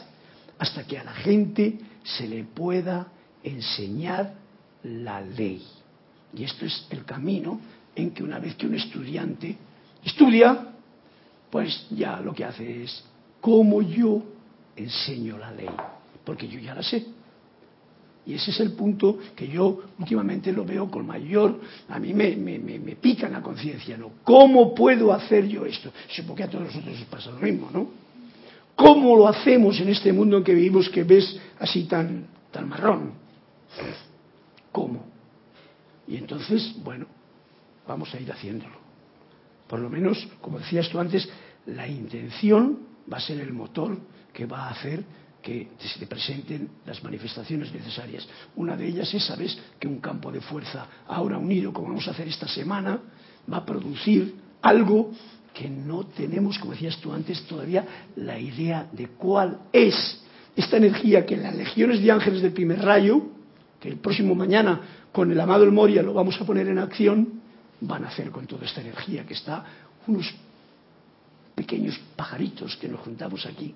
[0.59, 3.09] hasta que a la gente se le pueda
[3.43, 4.35] enseñar
[4.83, 5.63] la ley.
[6.35, 7.61] Y esto es el camino
[7.95, 9.57] en que una vez que un estudiante
[10.05, 10.74] estudia,
[11.55, 13.05] pues ya lo que hace es
[13.41, 14.25] cómo yo
[14.75, 15.71] enseño la ley,
[16.25, 17.07] porque yo ya la sé.
[18.27, 22.35] Y ese es el punto que yo últimamente lo veo con mayor, a mí me,
[22.35, 24.15] me, me, pica en la conciencia, ¿no?
[24.25, 25.93] ¿Cómo puedo hacer yo esto?
[26.09, 27.87] Supongo que a todos nosotros nos pasa lo mismo, ¿no?
[28.75, 33.13] ¿Cómo lo hacemos en este mundo en que vivimos que ves así tan, tan marrón?
[34.73, 35.05] ¿Cómo?
[36.09, 37.07] Y entonces, bueno,
[37.87, 38.83] vamos a ir haciéndolo.
[39.69, 41.29] Por lo menos, como decías tú antes,
[41.67, 42.79] la intención
[43.13, 43.99] va a ser el motor
[44.33, 45.05] que va a hacer
[45.45, 48.27] que se te presenten las manifestaciones necesarias.
[48.57, 52.13] Una de ellas es, sabes, que un campo de fuerza ahora unido, como vamos a
[52.13, 52.99] hacer esta semana,
[53.53, 55.13] va a producir algo
[55.53, 57.87] que no tenemos, como decías tú antes, todavía
[58.17, 60.23] la idea de cuál es
[60.57, 63.23] esta energía que las legiones de ángeles del primer rayo,
[63.79, 64.81] que el próximo mañana
[65.13, 67.41] con el amado El Moria lo vamos a poner en acción,
[67.81, 69.65] van a hacer con toda esta energía que está
[70.07, 70.35] unos
[71.55, 73.75] pequeños pajaritos que nos juntamos aquí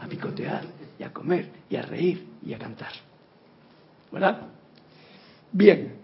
[0.00, 0.62] a picotear
[0.98, 2.92] y a comer y a reír y a cantar.
[4.12, 4.42] ¿Verdad?
[5.52, 5.94] Bien.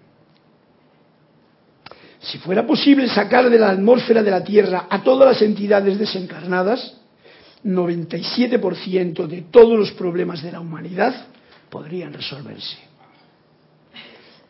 [2.20, 6.94] Si fuera posible sacar de la atmósfera de la Tierra a todas las entidades desencarnadas,
[7.64, 11.14] 97% de todos los problemas de la humanidad
[11.70, 12.76] podrían resolverse.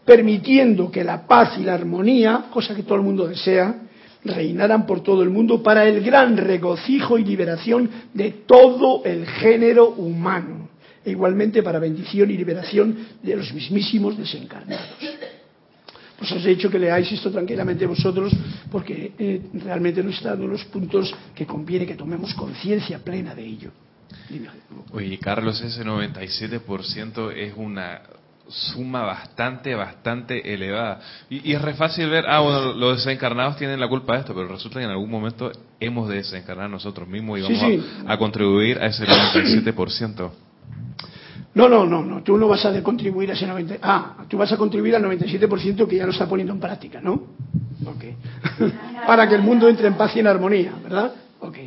[0.05, 3.83] Permitiendo que la paz y la armonía, cosa que todo el mundo desea,
[4.25, 9.91] reinaran por todo el mundo para el gran regocijo y liberación de todo el género
[9.91, 10.69] humano,
[11.05, 14.97] e igualmente para bendición y liberación de los mismísimos desencarnados.
[16.19, 18.33] Pues os he dicho que leáis esto tranquilamente vosotros,
[18.71, 23.45] porque eh, realmente no está en los puntos que conviene que tomemos conciencia plena de
[23.45, 23.71] ello.
[24.93, 28.03] Oye, Carlos, ese 97% es una
[28.49, 31.01] suma bastante, bastante elevada.
[31.31, 34.49] Y, es re fácil ver, ah, bueno, los desencarnados tienen la culpa de esto, pero
[34.49, 38.87] resulta que en algún momento hemos de desencarnar nosotros mismos y vamos A, contribuir a
[38.87, 40.31] ese 97%.
[41.55, 44.51] No, no, no, no, tú no vas a contribuir a ese 90%, ah, tú vas
[44.53, 47.13] a contribuir al 97% que ya lo está poniendo en práctica, ¿no?
[47.87, 48.05] Ok.
[49.07, 51.13] Para que el mundo entre en paz y en armonía, ¿verdad?
[51.41, 51.59] Ok.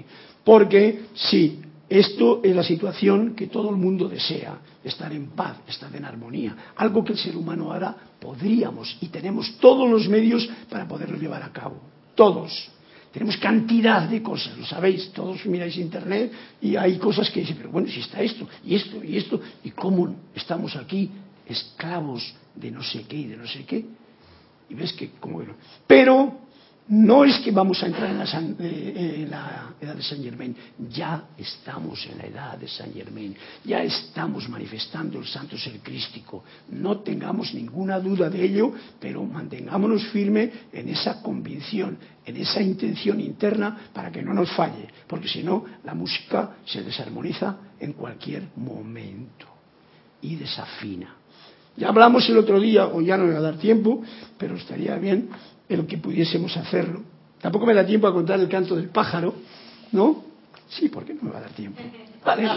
[0.44, 5.94] Porque sí, esto es la situación que todo el mundo desea, estar en paz, estar
[5.96, 6.56] en armonía.
[6.76, 11.44] Algo que el ser humano ahora podríamos y tenemos todos los medios para poderlo llevar
[11.44, 11.82] a cabo.
[12.14, 12.70] Todos.
[13.12, 16.32] Tenemos cantidad de cosas, lo sabéis, todos miráis internet
[16.62, 19.72] y hay cosas que dicen, pero bueno, si está esto, y esto, y esto, y
[19.72, 21.10] cómo estamos aquí
[21.48, 23.86] esclavos de no sé qué y de no sé qué.
[24.70, 25.42] Y ves que como...
[25.88, 26.45] Pero
[26.88, 28.12] no es que vamos a entrar
[28.60, 30.56] eh, en la, edad de San Germain,
[30.90, 36.44] ya estamos en la edad de San Germain, ya estamos manifestando el santo ser crístico.
[36.70, 43.20] No tengamos ninguna duda de ello, pero mantengámonos firmes en esa convicción, en esa intención
[43.20, 48.50] interna para que no nos falle, porque si no, la música se desarmoniza en cualquier
[48.58, 49.48] momento
[50.22, 51.16] y desafina.
[51.78, 54.02] Ya hablamos el otro día, o ya no va a dar tiempo,
[54.38, 55.30] pero estaría bien
[55.70, 57.04] el que pudiésemos hacerlo.
[57.42, 59.36] Tampoco me da tiempo a contar el canto del pájaro,
[59.92, 60.24] ¿no?
[60.68, 61.82] Sí, porque no me va a dar tiempo.
[62.26, 62.48] Vale,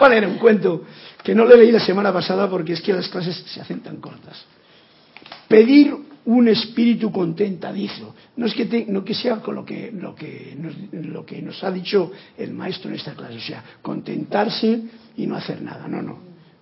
[0.00, 0.84] vale, era un cuento
[1.22, 3.98] que no le leí la semana pasada porque es que las clases se hacen tan
[3.98, 4.44] cortas.
[5.46, 5.94] Pedir
[6.24, 8.14] un espíritu contentadizo.
[8.36, 11.62] No es que, no que sea con lo que, lo, que nos, lo que nos
[11.62, 14.82] ha dicho el maestro en esta clase, o sea, contentarse
[15.16, 15.86] y no hacer nada.
[15.86, 16.18] No, no.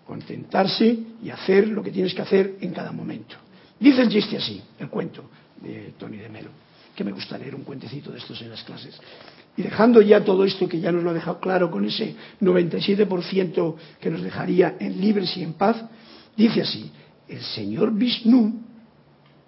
[0.07, 3.36] Contentarse y hacer lo que tienes que hacer en cada momento.
[3.78, 5.24] Dice el chiste así, el cuento
[5.61, 6.51] de Tony de Melo,
[6.95, 8.99] que me gusta leer un cuentecito de estos en las clases.
[9.57, 13.75] Y dejando ya todo esto que ya nos lo ha dejado claro con ese 97%
[14.01, 15.77] que nos dejaría en libres y en paz,
[16.37, 16.91] dice así,
[17.29, 18.71] el señor Vishnu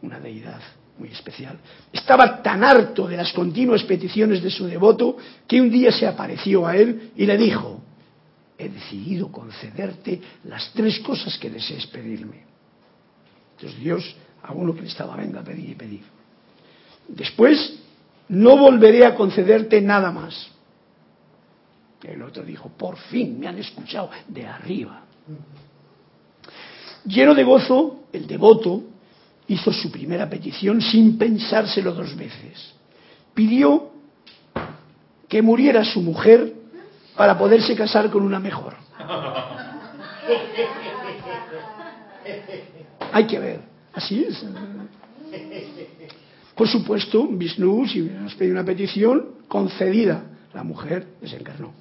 [0.03, 0.61] una deidad
[0.99, 1.59] muy especial,
[1.93, 6.67] estaba tan harto de las continuas peticiones de su devoto que un día se apareció
[6.67, 7.81] a él y le dijo,
[8.59, 12.45] he decidido concederte las tres cosas que desees pedirme.
[13.57, 16.03] Entonces Dios a uno que le estaba, venga, a pedir y pedir.
[17.09, 17.79] Después,
[18.29, 20.49] no volveré a concederte nada más.
[22.03, 25.03] El otro dijo, por fin me han escuchado de arriba.
[27.05, 28.83] Lleno de gozo, el devoto
[29.49, 32.75] hizo su primera petición sin pensárselo dos veces.
[33.35, 33.91] Pidió
[35.29, 36.53] que muriera su mujer
[37.17, 38.75] para poderse casar con una mejor.
[43.13, 44.45] Hay que ver, así es.
[46.55, 50.25] Por supuesto, Vishnu, si nos pedido una petición, concedida,
[50.55, 51.73] la mujer desencarnó.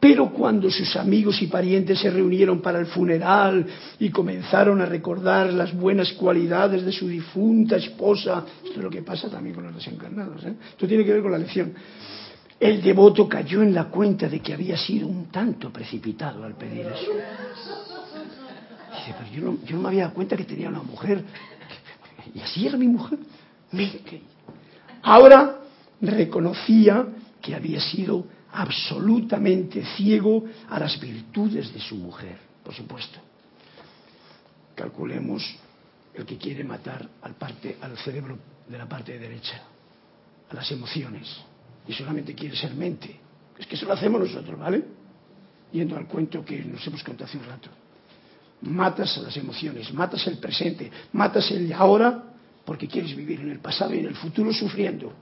[0.00, 3.66] Pero cuando sus amigos y parientes se reunieron para el funeral
[3.98, 9.02] y comenzaron a recordar las buenas cualidades de su difunta esposa, esto es lo que
[9.02, 10.54] pasa también con los desencarnados, ¿eh?
[10.70, 11.72] esto tiene que ver con la lección,
[12.60, 16.86] el devoto cayó en la cuenta de que había sido un tanto precipitado al pedir
[16.86, 17.12] eso.
[18.98, 21.24] Dice, pero yo no, me había dado cuenta que tenía una mujer,
[22.34, 23.18] y así era mi mujer.
[25.02, 25.60] Ahora
[26.00, 27.06] reconocía
[27.40, 33.18] que había sido absolutamente ciego a las virtudes de su mujer, por supuesto.
[34.74, 35.44] Calculemos
[36.14, 38.38] el que quiere matar al, parte, al cerebro
[38.68, 39.62] de la parte derecha,
[40.50, 41.28] a las emociones,
[41.86, 43.18] y solamente quiere ser mente.
[43.58, 44.84] Es que eso lo hacemos nosotros, ¿vale?
[45.72, 47.68] Yendo al cuento que nos hemos contado hace un rato.
[48.62, 52.24] Matas las emociones, matas el presente, matas el ahora
[52.64, 55.12] porque quieres vivir en el pasado y en el futuro sufriendo.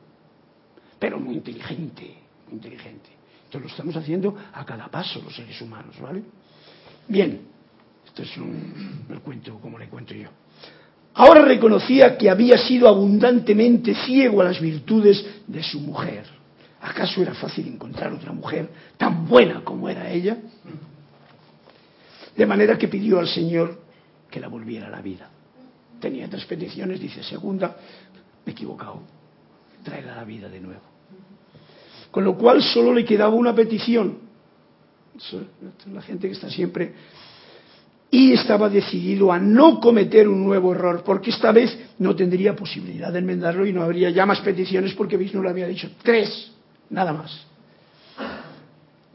[0.98, 2.16] Pero muy inteligente,
[2.46, 3.10] muy inteligente.
[3.44, 6.22] Esto lo estamos haciendo a cada paso los seres humanos, ¿vale?
[7.06, 7.42] Bien,
[8.04, 10.28] esto es un, el cuento como le cuento yo.
[11.14, 16.26] Ahora reconocía que había sido abundantemente ciego a las virtudes de su mujer.
[16.80, 20.36] ¿Acaso era fácil encontrar otra mujer tan buena como era ella?
[22.36, 23.80] De manera que pidió al Señor
[24.30, 25.30] que la volviera a la vida.
[26.00, 27.76] Tenía tres peticiones, dice, segunda,
[28.44, 29.00] me he equivocado,
[29.82, 30.82] tráela a la vida de nuevo.
[32.10, 34.18] Con lo cual solo le quedaba una petición.
[35.92, 36.92] La gente que está siempre...
[38.08, 43.12] Y estaba decidido a no cometer un nuevo error, porque esta vez no tendría posibilidad
[43.12, 46.52] de enmendarlo y no habría ya más peticiones porque Vishnu le había dicho tres,
[46.88, 47.46] nada más.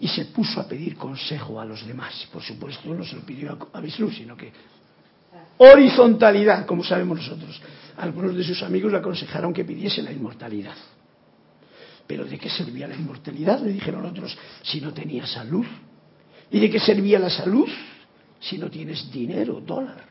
[0.01, 2.27] Y se puso a pedir consejo a los demás.
[2.33, 4.51] Por supuesto, no se lo pidió a Vishnu, sino que
[5.57, 7.61] horizontalidad, como sabemos nosotros.
[7.97, 10.75] Algunos de sus amigos le aconsejaron que pidiese la inmortalidad.
[12.07, 13.61] Pero ¿de qué servía la inmortalidad?
[13.61, 15.65] Le dijeron otros, si no tenía salud.
[16.49, 17.69] ¿Y de qué servía la salud
[18.39, 20.03] si no tienes dinero, dólar?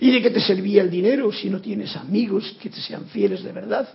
[0.00, 3.44] ¿Y de qué te servía el dinero si no tienes amigos que te sean fieles
[3.44, 3.88] de verdad?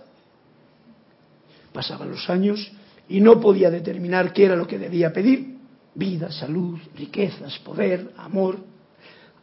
[1.72, 2.70] Pasaban los años
[3.08, 5.56] y no podía determinar qué era lo que debía pedir.
[5.94, 8.58] Vida, salud, riquezas, poder, amor.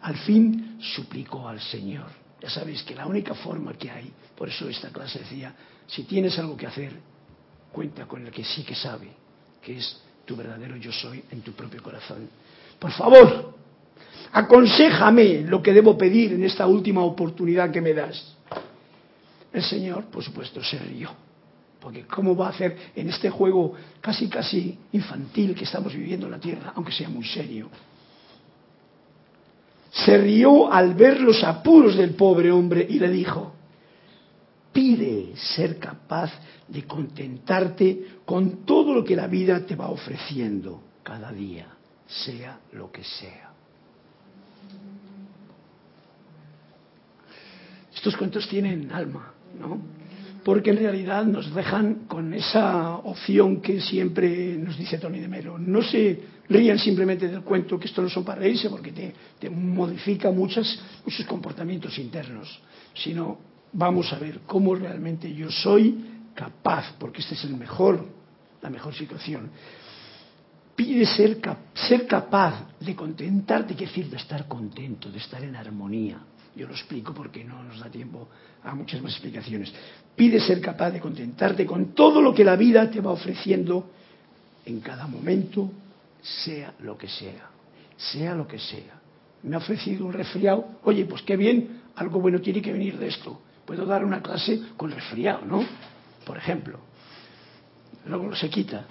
[0.01, 2.07] Al fin suplicó al Señor.
[2.41, 5.53] Ya sabéis que la única forma que hay, por eso esta clase decía,
[5.87, 6.91] si tienes algo que hacer,
[7.71, 9.09] cuenta con el que sí que sabe,
[9.61, 12.29] que es tu verdadero yo soy en tu propio corazón.
[12.79, 13.55] Por favor,
[14.31, 18.35] aconsejame lo que debo pedir en esta última oportunidad que me das.
[19.51, 21.24] El Señor, por supuesto, se rió.
[21.85, 26.31] Porque ¿cómo va a hacer en este juego casi casi infantil que estamos viviendo en
[26.31, 27.69] la tierra, aunque sea muy serio?
[29.91, 33.53] Se rió al ver los apuros del pobre hombre y le dijo,
[34.73, 36.31] pide ser capaz
[36.67, 41.67] de contentarte con todo lo que la vida te va ofreciendo cada día,
[42.07, 43.51] sea lo que sea.
[47.93, 50.04] Estos cuentos tienen alma, ¿no?
[50.45, 55.57] Porque en realidad nos dejan con esa opción que siempre nos dice Tony de Melo.
[55.57, 59.49] No se rían simplemente del cuento, que esto no son para reírse, porque te, te
[59.49, 62.61] modifica muchas, muchos comportamientos internos,
[62.93, 63.39] sino
[63.73, 68.05] vamos a ver cómo realmente yo soy capaz, porque este es el mejor,
[68.61, 69.49] la mejor situación.
[70.75, 71.39] Pide ser,
[71.73, 76.19] ser capaz de contentarte, quiere decir de estar contento, de estar en armonía.
[76.55, 78.29] Yo lo explico porque no nos da tiempo
[78.63, 79.73] a muchas más explicaciones.
[80.15, 83.91] Pide ser capaz de contentarte con todo lo que la vida te va ofreciendo
[84.65, 85.69] en cada momento,
[86.21, 87.49] sea lo que sea,
[87.97, 89.01] sea lo que sea.
[89.43, 93.07] Me ha ofrecido un resfriado, oye, pues qué bien, algo bueno tiene que venir de
[93.07, 95.63] esto puedo dar una clase con resfriado, ¿no?
[96.25, 96.79] Por ejemplo.
[98.05, 98.85] Luego se quita.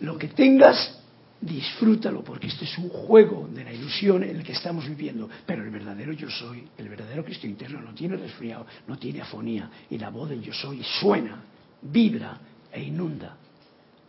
[0.00, 0.99] Lo que tengas,
[1.40, 5.28] disfrútalo porque este es un juego de la ilusión en el que estamos viviendo.
[5.46, 9.70] Pero el verdadero yo soy, el verdadero Cristo interno, no tiene resfriado, no tiene afonía.
[9.88, 11.42] Y la voz del yo soy suena,
[11.82, 12.38] vibra
[12.72, 13.36] e inunda.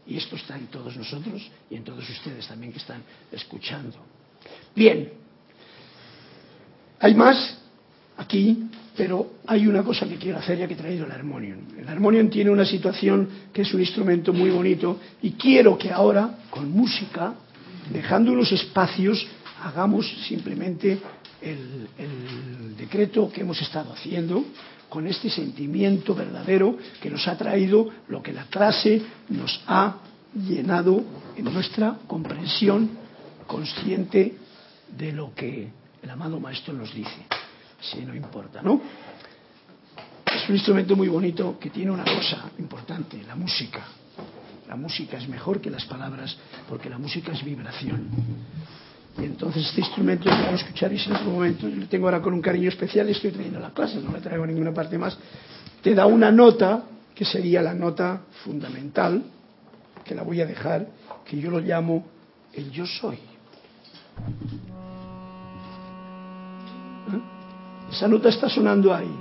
[0.07, 3.97] Y esto está en todos nosotros y en todos ustedes también que están escuchando.
[4.75, 5.13] Bien,
[6.99, 7.57] hay más
[8.17, 11.59] aquí, pero hay una cosa que quiero hacer ya que he traído el armonium.
[11.77, 16.39] El armonium tiene una situación que es un instrumento muy bonito y quiero que ahora,
[16.49, 17.33] con música,
[17.91, 19.25] dejando unos espacios,
[19.63, 20.99] hagamos simplemente
[21.41, 24.43] el, el decreto que hemos estado haciendo
[24.89, 29.97] con este sentimiento verdadero que nos ha traído lo que la clase nos ha
[30.35, 31.01] llenado
[31.37, 32.89] en nuestra comprensión
[33.47, 34.35] consciente
[34.97, 35.69] de lo que
[36.03, 37.40] el amado maestro nos dice
[37.82, 38.79] si no importa, ¿no?
[40.25, 43.82] Es un instrumento muy bonito que tiene una cosa importante, la música.
[44.67, 46.38] La música es mejor que las palabras
[46.69, 48.07] porque la música es vibración.
[49.17, 51.67] Y entonces este instrumento lo a escuchar en otro momento.
[51.67, 54.45] Yo lo tengo ahora con un cariño especial estoy trayendo la clase, no me traigo
[54.45, 55.17] a ninguna parte más.
[55.82, 59.23] Te da una nota que sería la nota fundamental,
[60.05, 60.88] que la voy a dejar,
[61.25, 62.05] que yo lo llamo
[62.53, 63.30] el yo soy.
[67.91, 69.11] Esa nota está sonando ahí.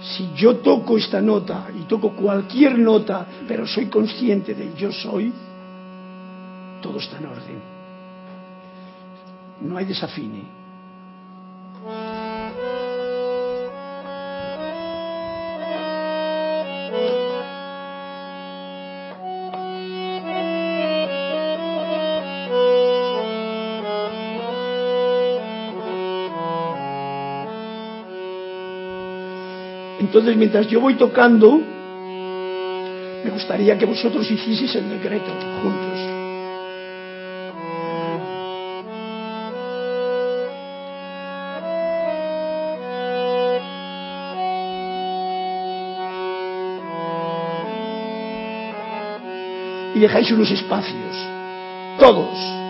[0.00, 5.32] Si yo toco esta nota y toco cualquier nota, pero soy consciente de yo soy,
[6.82, 7.62] todo está en orden.
[9.62, 10.63] No hay desafine.
[30.04, 31.60] Entonces, mientras yo voy tocando,
[33.24, 35.32] me gustaría que vosotros hicieseis el decreto
[35.62, 35.98] juntos.
[49.94, 51.16] Y dejáis unos espacios,
[51.98, 52.63] todos.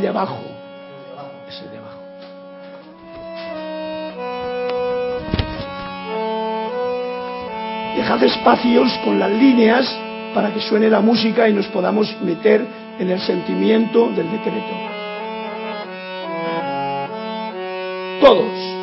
[0.00, 0.40] El de abajo.
[1.46, 2.00] Es el de abajo.
[7.96, 9.86] Dejad espacios con las líneas
[10.34, 12.66] para que suene la música y nos podamos meter
[12.98, 14.74] en el sentimiento del decreto.
[18.22, 18.79] Todos.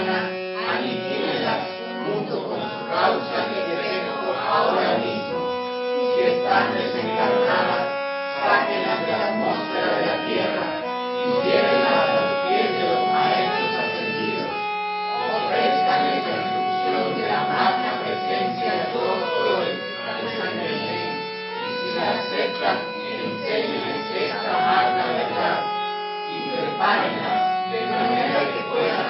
[0.00, 0.30] humana
[2.06, 5.38] junto con su causa y efecto ahora mismo.
[6.16, 7.86] Si están desencarnadas,
[8.40, 10.66] sáquenlas de la atmósfera de la Tierra
[11.20, 14.52] y llévenlas a los pies de los maestros ascendidos.
[15.12, 19.70] Oh, Ofrezcanles la instrucción de la magna presencia de Dios hoy,
[20.60, 25.60] y si la aceptan, enséñenles esta magna verdad
[26.30, 29.09] y prepárenlas de manera que puedan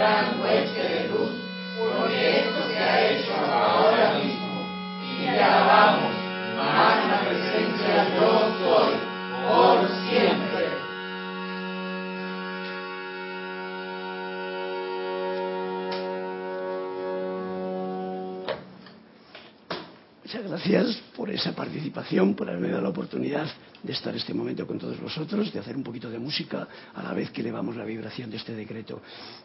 [0.00, 1.30] gran noche de luz,
[1.78, 4.66] porque esto se ha hecho ahora mismo.
[5.04, 6.14] Y te alabamos,
[6.56, 8.49] magna presencia de Dios
[22.48, 23.48] haberme dado la oportunidad
[23.82, 27.12] de estar este momento con todos vosotros, de hacer un poquito de música a la
[27.12, 29.00] vez que elevamos la vibración de este decreto,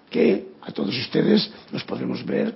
[0.09, 2.55] que a todos ustedes nos podremos ver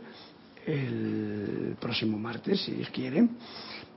[0.66, 3.28] el próximo martes, si Dios quiere.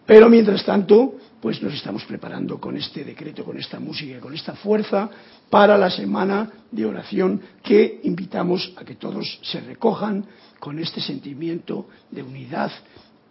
[0.07, 4.55] Pero mientras tanto, pues nos estamos preparando con este decreto, con esta música, con esta
[4.55, 5.09] fuerza
[5.49, 10.25] para la semana de oración que invitamos a que todos se recojan
[10.59, 12.71] con este sentimiento de unidad,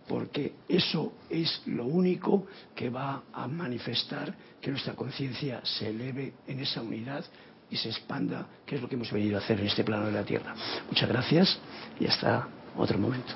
[0.07, 6.60] porque eso es lo único que va a manifestar que nuestra conciencia se eleve en
[6.60, 7.23] esa unidad
[7.69, 10.11] y se expanda, que es lo que hemos venido a hacer en este plano de
[10.11, 10.53] la Tierra.
[10.88, 11.57] Muchas gracias
[11.99, 13.34] y hasta otro momento.